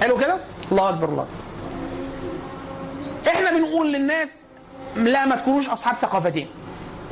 [0.00, 0.38] حلو كده؟
[0.72, 1.26] الله أكبر الله
[3.28, 4.40] إحنا بنقول للناس
[4.96, 6.48] لا ما تكونوش أصحاب ثقافتين.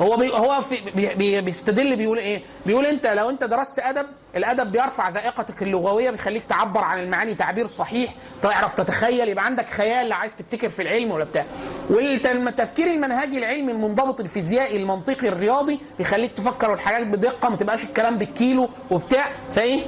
[0.01, 4.05] هو بي هو في بي بي بيستدل بيقول إيه؟ بيقول أنت لو أنت درست أدب
[4.35, 10.13] الأدب بيرفع ذائقتك اللغوية بيخليك تعبر عن المعاني تعبير صحيح تعرف تتخيل يبقى عندك خيال
[10.13, 11.45] عايز تبتكر في العلم ولا بتاع
[11.89, 18.69] والتفكير المنهجي العلمي المنضبط الفيزيائي المنطقي الرياضي بيخليك تفكر الحاجات بدقة ما تبقاش الكلام بالكيلو
[18.91, 19.85] وبتاع فإيه؟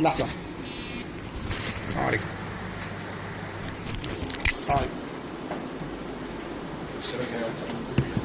[0.00, 0.26] لحظة
[1.96, 2.24] عليكم
[4.70, 4.90] عليكم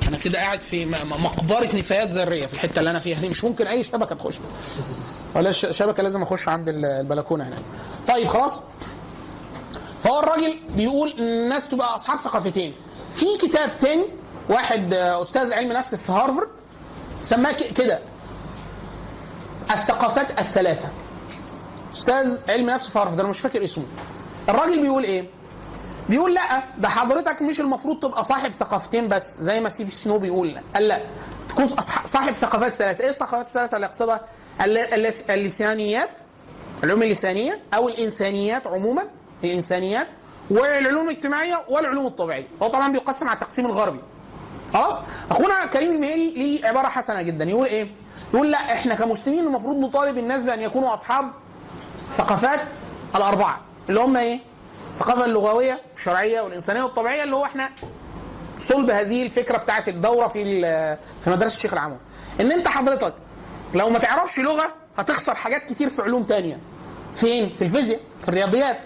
[0.08, 0.86] أنا كده قاعد في
[1.20, 3.30] مقبرة نفايات ذرية في الحتة اللي أنا فيها دي.
[3.30, 4.36] مش ممكن أي شبكة تخش.
[5.36, 7.60] ولا شبكة لازم أخش عند ال- البلكونة هناك.
[8.08, 8.62] طيب خلاص.
[10.00, 12.74] فهو الراجل بيقول الناس تبقى أصحاب ثقافتين
[13.16, 14.06] في كتاب تاني
[14.50, 16.48] واحد أستاذ علم نفس في هارفرد
[17.24, 18.00] سماه كده.
[19.72, 20.89] الثقافات الثلاثة.
[21.93, 23.86] أستاذ علم نفس في هارفرد أنا مش فاكر اسمه.
[24.50, 25.30] الراجل بيقول إيه؟
[26.10, 30.60] بيقول لا ده حضرتك مش المفروض تبقى صاحب ثقافتين بس زي ما ستيف سنو بيقول.
[30.74, 31.06] قال لا
[31.49, 31.68] تكون
[32.06, 33.03] صاحب ثقافات ثلاثة.
[33.03, 34.22] إيه الثقافات الثلاثة اللي يقصدها؟
[34.62, 36.20] الل- اللس- اللسانيات
[36.84, 39.03] العلوم اللسانية أو الإنسانيات عموما
[39.43, 40.08] الإنسانيات
[40.49, 42.47] والعلوم الاجتماعية والعلوم الطبيعية.
[42.64, 43.99] هو طبعا بيقسم على التقسيم الغربي.
[44.74, 44.95] خلاص؟
[45.32, 47.45] أخونا كريم المهيري ليه عبارة حسنة جدا.
[47.45, 47.88] يقول إيه؟
[48.34, 51.32] يقول لا إحنا كمسلمين المفروض نطالب الناس بأن يكونوا أصحاب
[52.12, 52.60] ثقافات
[53.16, 54.39] الأربعة اللي هم إيه؟
[54.96, 57.70] الثقافة اللغوية والشرعيه والإنسانية والطبيعية اللي هو إحنا
[58.60, 60.62] صلب هذه الفكرة بتاعت الدورة في
[61.22, 61.98] في مدرسة الشيخ العمود.
[62.41, 63.14] إن أنت حضرتك
[63.74, 66.60] لو ما تعرفش لغة هتخسر حاجات كتير في علوم تانية.
[67.16, 68.78] فين؟ في الفيزياء في الرياضيات.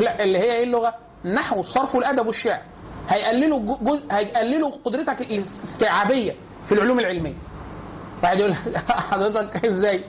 [0.00, 0.94] لا اللي هي إيه اللغة؟
[1.24, 2.62] النحو والصرف والادب والشعر.
[3.08, 6.34] هيقللوا جزء هيقللوا قدرتك الاستيعابية
[6.64, 7.34] في العلوم العلمية.
[8.22, 8.54] واحد يقول
[9.10, 10.04] حضرتك إزاي؟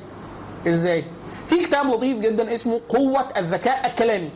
[0.67, 1.05] إزاي؟
[1.47, 4.31] في كتاب لطيف جدا اسمه قوة الذكاء الكلامي.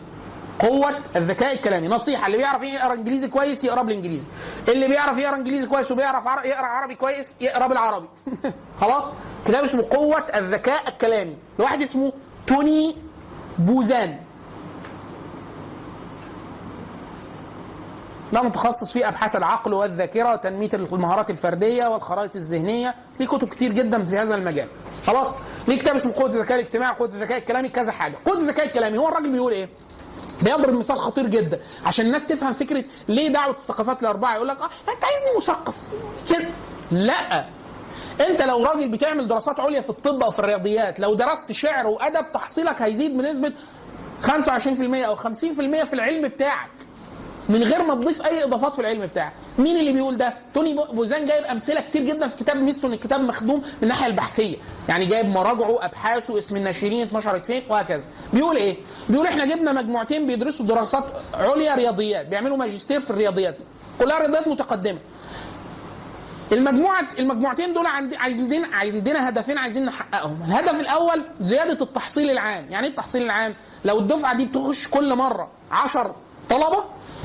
[0.59, 1.87] قوة الذكاء الكلامي.
[1.87, 2.25] نصيحة.
[2.27, 4.27] اللي بيعرف يقرأ إنجليزي كويس يقرأ بالإنجليزي.
[4.67, 8.07] اللي بيعرف يقرأ إنجليزي كويس وبيعرف عر- يقرأ عربي كويس يقرأ بالعربي.
[8.81, 9.11] خلاص؟
[9.45, 11.37] كتاب اسمه قوة الذكاء الكلامي.
[11.59, 12.11] لواحد اسمه
[12.47, 12.95] توني
[13.59, 14.19] بوزان.
[18.33, 22.95] ده متخصص في أبحاث العقل والذاكرة وتنمية المهارات الفردية والخرائط الذهنية.
[23.19, 24.67] ليه كتب كتير جدا في هذا المجال.
[25.07, 25.33] خلاص؟
[25.67, 28.15] ليه كتاب اسمه قوة الذكاء الاجتماعي قوه الذكاء الكلامي؟ كذا حاجة.
[28.25, 29.69] قوة الذكاء الكلامي هو الراجل بيقول إيه؟
[30.41, 31.59] بيضرب مثال خطير جدا.
[31.85, 35.77] عشان الناس تفهم فكرة ليه دعوة الثقافات الأربعة يقول لك آه أنت عايزني مثقف.
[36.29, 36.47] كده.
[36.91, 37.45] لا.
[38.29, 42.31] أنت لو راجل بتعمل دراسات عليا في الطب أو في الرياضيات لو درست شعر وأدب
[42.33, 43.53] تحصيلك هيزيد بنسبة
[44.23, 44.27] 25%
[45.05, 45.29] أو 50%
[45.85, 46.69] في العلم بتاعك.
[47.49, 49.33] من غير ما تضيف أي إضافات في العلم بتاعك.
[49.59, 53.21] مين اللي بيقول ده؟ توني بوزان جايب أمثلة كتير جدا في كتاب ميزته ان الكتاب
[53.21, 54.57] مخدوم من الناحية البحثية.
[54.89, 58.07] يعني جايب مراجعه أبحاثه اسم الناشرين اتنشرت فين وهكذا.
[58.33, 58.77] بيقول إيه؟
[59.09, 63.57] بيقول إحنا جبنا مجموعتين بيدرسوا دراسات عليا رياضيات بيعملوا ماجستير في الرياضيات
[63.99, 64.99] كلها رياضيات متقدمة.
[66.51, 72.85] المجموعة المجموعتين دول عند- عندنا عندنا هدفين عايزين نحققهم، الهدف الأول زيادة التحصيل العام، يعني
[72.85, 76.15] إيه التحصيل العام؟ لو الدفعة دي بتخش كل مرة 10
[76.49, 76.83] طلبة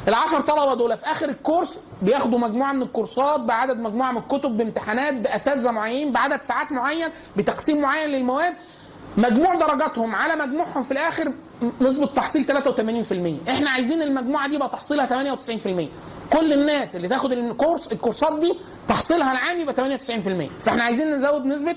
[0.09, 5.15] العشر طلبة دول في آخر الكورس بياخدوا مجموعة من الكورسات بعدد مجموعة من الكتب بامتحانات
[5.15, 8.53] بأساتذة معينين بعدد ساعات معين بتقسيم معين للمواد.
[9.17, 11.33] مجموع درجاتهم على مجموعهم في الآخر
[11.81, 12.47] نسبة تحصيل
[13.47, 15.89] 83% إحنا عايزين المجموعة دي يبقى تحصيلها 98%
[16.33, 18.53] كل الناس اللي تاخد الكورس الكورسات دي
[18.89, 21.75] تحصيلها العام يبقى 98% فإحنا عايزين نزود نسبة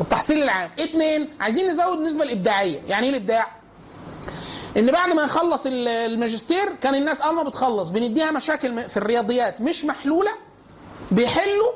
[0.00, 0.70] التحصيل العام.
[0.80, 2.80] اثنين عايزين نزود النسبة الإبداعية.
[2.88, 3.46] يعني إيه الإبداع؟
[4.76, 9.60] ان بعد ما يخلص ال- الماجستير كان الناس اول ما بتخلص بنديها مشاكل في الرياضيات
[9.60, 10.30] مش محلولة
[11.10, 11.72] بيحلوا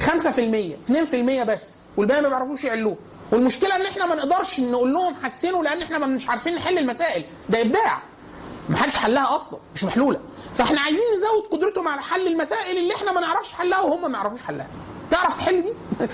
[0.00, 2.96] 5% 2% بس والباقي ما بيعرفوش يحلوه.
[3.32, 7.24] والمشكلة إن إحنا ما نقدرش نقول لهم حسنوا لأن إحنا مش عارفين نحل المسائل.
[7.48, 8.02] ده إبداع.
[8.68, 10.20] ما حدش حلها أصلا مش محلولة.
[10.54, 14.42] فإحنا عايزين نزود قدرتهم على حل المسائل اللي إحنا ما نعرفش حلها وهم ما يعرفوش
[14.42, 14.66] حلها.
[15.10, 15.72] تعرف تحل دي؟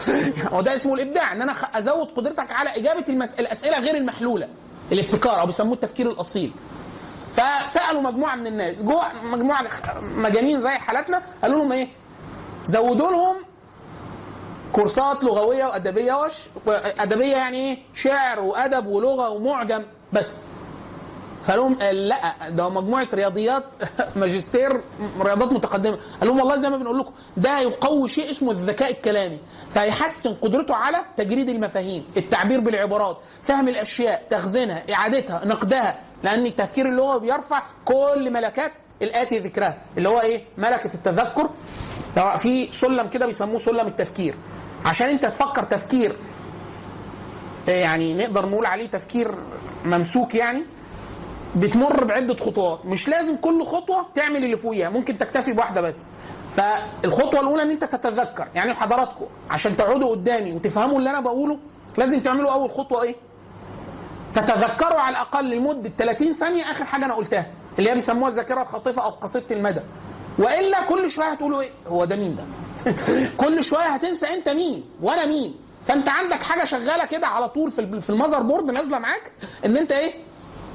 [0.52, 3.34] هو ده اسمه الإبداع إن أنا أزود قدرتك على إجابة المس...
[3.40, 4.48] الأسئلة غير المحلولة.
[4.92, 6.52] الابتكار أو بيسموه التفكير الأصيل.
[7.36, 9.64] فسألوا مجموعة من الناس جوه مجموعة
[10.02, 11.88] مجانين زي حالاتنا قالوا لهم إيه؟
[12.66, 13.36] زودوا لهم
[14.72, 16.34] كورسات لغوية وأدبية وش
[16.98, 20.36] أدبية يعني إيه؟ شعر وأدب ولغة ومعجم بس.
[21.44, 23.64] فقال لهم آه، لا ده مجموعة رياضيات
[24.16, 24.80] ماجستير
[25.20, 25.98] رياضات متقدمة.
[26.20, 29.38] قال لهم والله زي ما بنقول لكم ده هيقوي شيء اسمه الذكاء الكلامي
[29.70, 37.02] فهيحسن قدرته على تجريد المفاهيم التعبير بالعبارات فهم الأشياء تخزينها إعادتها نقدها لأن التفكير اللي
[37.02, 38.72] هو بيرفع كل ملكات
[39.02, 41.50] الآتي ذكرها اللي هو إيه؟ ملكة التذكر.
[42.36, 44.34] في سلم كده بيسموه سلم التفكير.
[44.84, 46.16] عشان أنت تفكر تفكير
[47.68, 49.34] يعني نقدر نقول عليه تفكير
[49.84, 50.64] ممسوك يعني
[51.56, 52.86] بتمر بعدة خطوات.
[52.86, 56.08] مش لازم كل خطوة تعمل اللي فوقيها ممكن تكتفي بواحدة بس.
[56.50, 61.58] فالخطوة الأولى إن أنت تتذكر يعني حضراتكم عشان تقعدوا قدامي وتفهموا اللي أنا بقوله
[61.98, 63.14] لازم تعملوا أول خطوة إيه؟
[64.34, 67.46] تتذكروا على الأقل لمدة 30 ثانية آخر حاجة أنا قلتها
[67.78, 69.80] اللي هي بيسموها الذاكرة الخاطفة أو قصيره المدى.
[70.38, 72.44] وإلا كل شوية هتقولوا إيه؟ هو ده مين ده؟
[73.44, 75.54] كل شوية هتنسى أنت مين وأنا مين.
[75.84, 79.32] فأنت عندك حاجة شغالة كده على طول في المذر بورد نازلة معاك
[79.64, 80.14] إن أنت إيه؟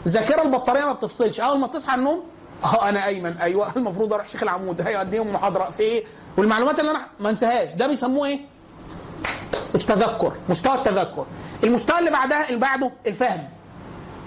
[0.07, 1.39] ذاكرة البطارية ما بتفصلش.
[1.39, 2.23] أول ما تصحى النوم
[2.63, 3.71] آه أنا أيمن أيوه.
[3.77, 4.81] المفروض أروح شيخ العمود.
[4.81, 6.03] أيوه أديهم محاضرة في إيه
[6.37, 7.73] والمعلومات اللي أنا ما انساهاش.
[7.73, 8.39] ده بيسموه إيه؟
[9.75, 11.25] التذكر مستوى التذكر.
[11.63, 13.49] المستوى اللي بعدها اللي بعده الفهم.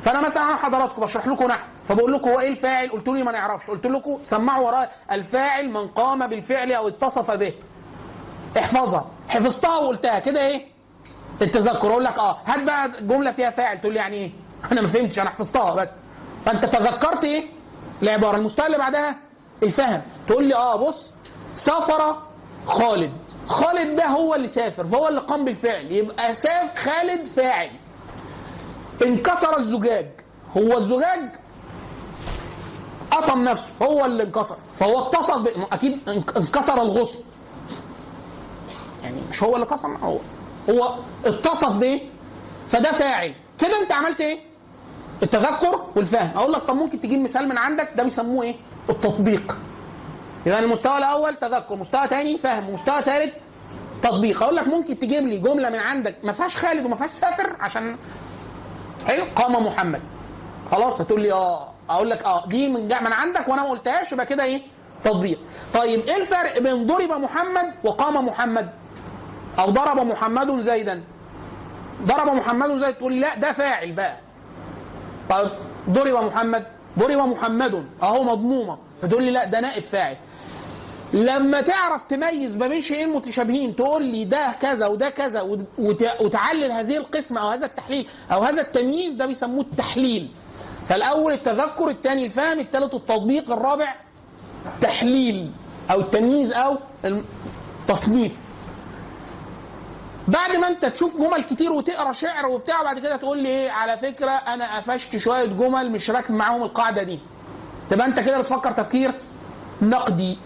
[0.02, 1.66] فأنا مثلا أنا حضراتكم بشرح لكم نحو.
[1.88, 3.70] فبقول لكم هو إيه الفاعل؟ قلت لي ما نعرفش.
[3.70, 7.52] قلت لكم سمعوا ورايا الفاعل من قام بالفعل أو اتصف به.
[8.58, 9.06] احفظها.
[9.28, 10.18] حفظتها وقلتها.
[10.18, 10.66] كده إيه؟
[11.42, 11.90] التذكر.
[11.90, 12.38] أقول لك آه.
[12.46, 13.80] هات بقى جملة فيها فاعل.
[13.80, 14.30] تقول لي يعني إيه؟
[14.72, 15.90] أنا ما فهمتش أنا حفظتها بس.
[16.44, 17.46] فانت تذكرت إيه؟
[18.02, 18.36] العبارة.
[18.36, 19.16] المستوى اللي بعدها
[19.62, 20.02] الفهم.
[20.28, 21.10] تقول لي آه بص
[21.54, 22.22] سافر
[22.66, 23.12] خالد.
[23.46, 25.92] خالد ده هو اللي سافر فهو اللي قام بالفعل.
[25.92, 27.70] يبقى ساف خالد فاعل.
[29.04, 30.10] انكسر الزجاج.
[30.56, 31.30] هو الزجاج
[33.10, 34.56] قطم نفسه هو اللي انكسر.
[34.74, 35.46] فهو اتصف ب...
[35.72, 37.18] أكيد انك- انكسر الغصن.
[39.02, 40.18] يعني مش هو اللي كسر هو
[40.70, 40.94] هو
[41.24, 42.00] اتصف بإيه؟
[42.68, 43.34] فده فاعل.
[43.58, 44.38] كده انت عملت إيه؟
[45.22, 46.30] التذكر والفهم.
[46.36, 48.54] أقول لك طب ممكن تجيب مثال من عندك؟ ده بيسموه إيه؟
[48.90, 49.58] التطبيق.
[50.46, 53.34] يبقى المستوى الأول تذكر مستوى ثاني فهم مستوى ثالث
[54.02, 54.42] تطبيق.
[54.42, 57.96] أقول لك ممكن تجيب لي جملة من عندك ما فيهاش خالد وما فيهاش سافر عشان
[59.06, 60.00] حلو قام محمد.
[60.70, 61.72] خلاص؟ هتقول لي آه.
[61.90, 64.62] أقول لك آه دي من جا من عندك وأنا ما قلتهاش يبقى كده إيه؟
[65.04, 65.38] تطبيق.
[65.74, 68.70] طيب إيه الفرق بين ضرب محمد وقام محمد؟
[69.58, 71.04] أو ضرب محمد زيدا؟
[72.02, 74.16] ضرب محمد زيد تقول لي لا ده فاعل بقى.
[75.90, 76.66] ضرب محمد
[76.98, 78.78] ضرب محمد أهو مضمومة.
[79.02, 80.16] فتقول لي لا ده نائب فاعل.
[81.12, 86.20] لما تعرف تميز ما بين شيئين متشابهين تقول لي ده كذا وده كذا وت- وت-
[86.20, 90.28] وتعلل هذه القسمة أو هذا التحليل أو هذا التمييز ده بيسموه التحليل.
[90.86, 93.94] فالأول التذكر الثاني الفهم الثالث التطبيق الرابع
[94.80, 95.50] تحليل
[95.90, 98.51] أو التمييز أو التصنيف.
[100.28, 103.98] بعد ما انت تشوف جمل كتير وتقرا شعر وبتاع وبعد كده تقول لي إيه؟ على
[103.98, 107.18] فكرة أنا قفشت شوية جمل مش راكب معاهم القاعدة دي.
[107.90, 109.14] تبقى أنت كده بتفكر تفكير
[109.82, 110.38] نقدي.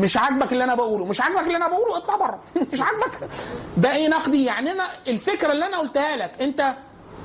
[0.00, 1.04] مش عاجبك اللي أنا بقوله.
[1.06, 2.40] مش عاجبك اللي أنا بقوله؟ اطلع بره.
[2.72, 3.28] مش عاجبك؟
[3.76, 6.74] ده إيه نقدي؟ يعني أنا الفكرة اللي أنا قلتها لك أنت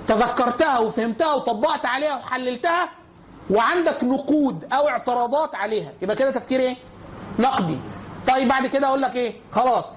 [0.07, 2.89] تذكرتها وفهمتها وطبقت عليها وحللتها
[3.49, 5.91] وعندك نقود أو اعتراضات عليها.
[6.01, 6.75] يبقى كده تفكير إيه؟
[7.39, 7.79] نقدي.
[8.27, 9.93] طيب بعد كده أقول لك إيه؟ خلاص.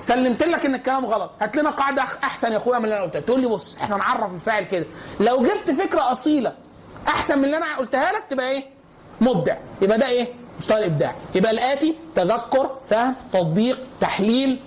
[0.00, 1.30] سلمت لك إن الكلام غلط.
[1.40, 3.20] هات لنا قاعدة أحسن يا أخويا من اللي أنا قلتها.
[3.20, 4.86] تقول لي بص إحنا نعرف الفاعل كده.
[5.20, 6.54] لو جبت فكرة أصيلة
[7.08, 8.64] أحسن من اللي أنا قلتها لك تبقى إيه؟
[9.20, 9.56] مبدع.
[9.82, 11.14] يبقى ده إيه؟ مستوى الإبداع.
[11.34, 14.60] يبقى الآتي تذكر فهم تطبيق تحليل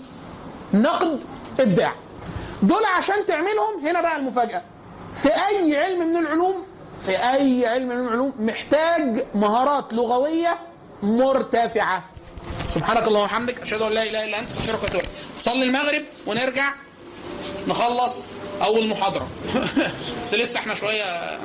[0.74, 1.20] نقد
[1.60, 1.96] إبداع.
[2.64, 4.62] دول عشان تعملهم هنا بقى المفاجأة.
[5.14, 6.66] في أي علم من العلوم
[7.06, 10.60] في أي علم من العلوم محتاج مهارات لغوية
[11.04, 12.04] مرتفعة.
[12.74, 15.02] سبحانك اللهم وبحمدك أشهد أن لا إله إلا أنت استغفرك وأتوب
[15.32, 15.40] إليك.
[15.40, 16.74] صلي المغرب ونرجع
[17.68, 18.26] نخلص
[18.62, 19.28] أول محاضرة
[20.22, 21.40] بس لسه إحنا شوية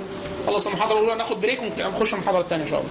[0.47, 2.91] خلص المحاضرة الأولى ناخد بريك ونخش المحاضرة الثانية إن شاء الله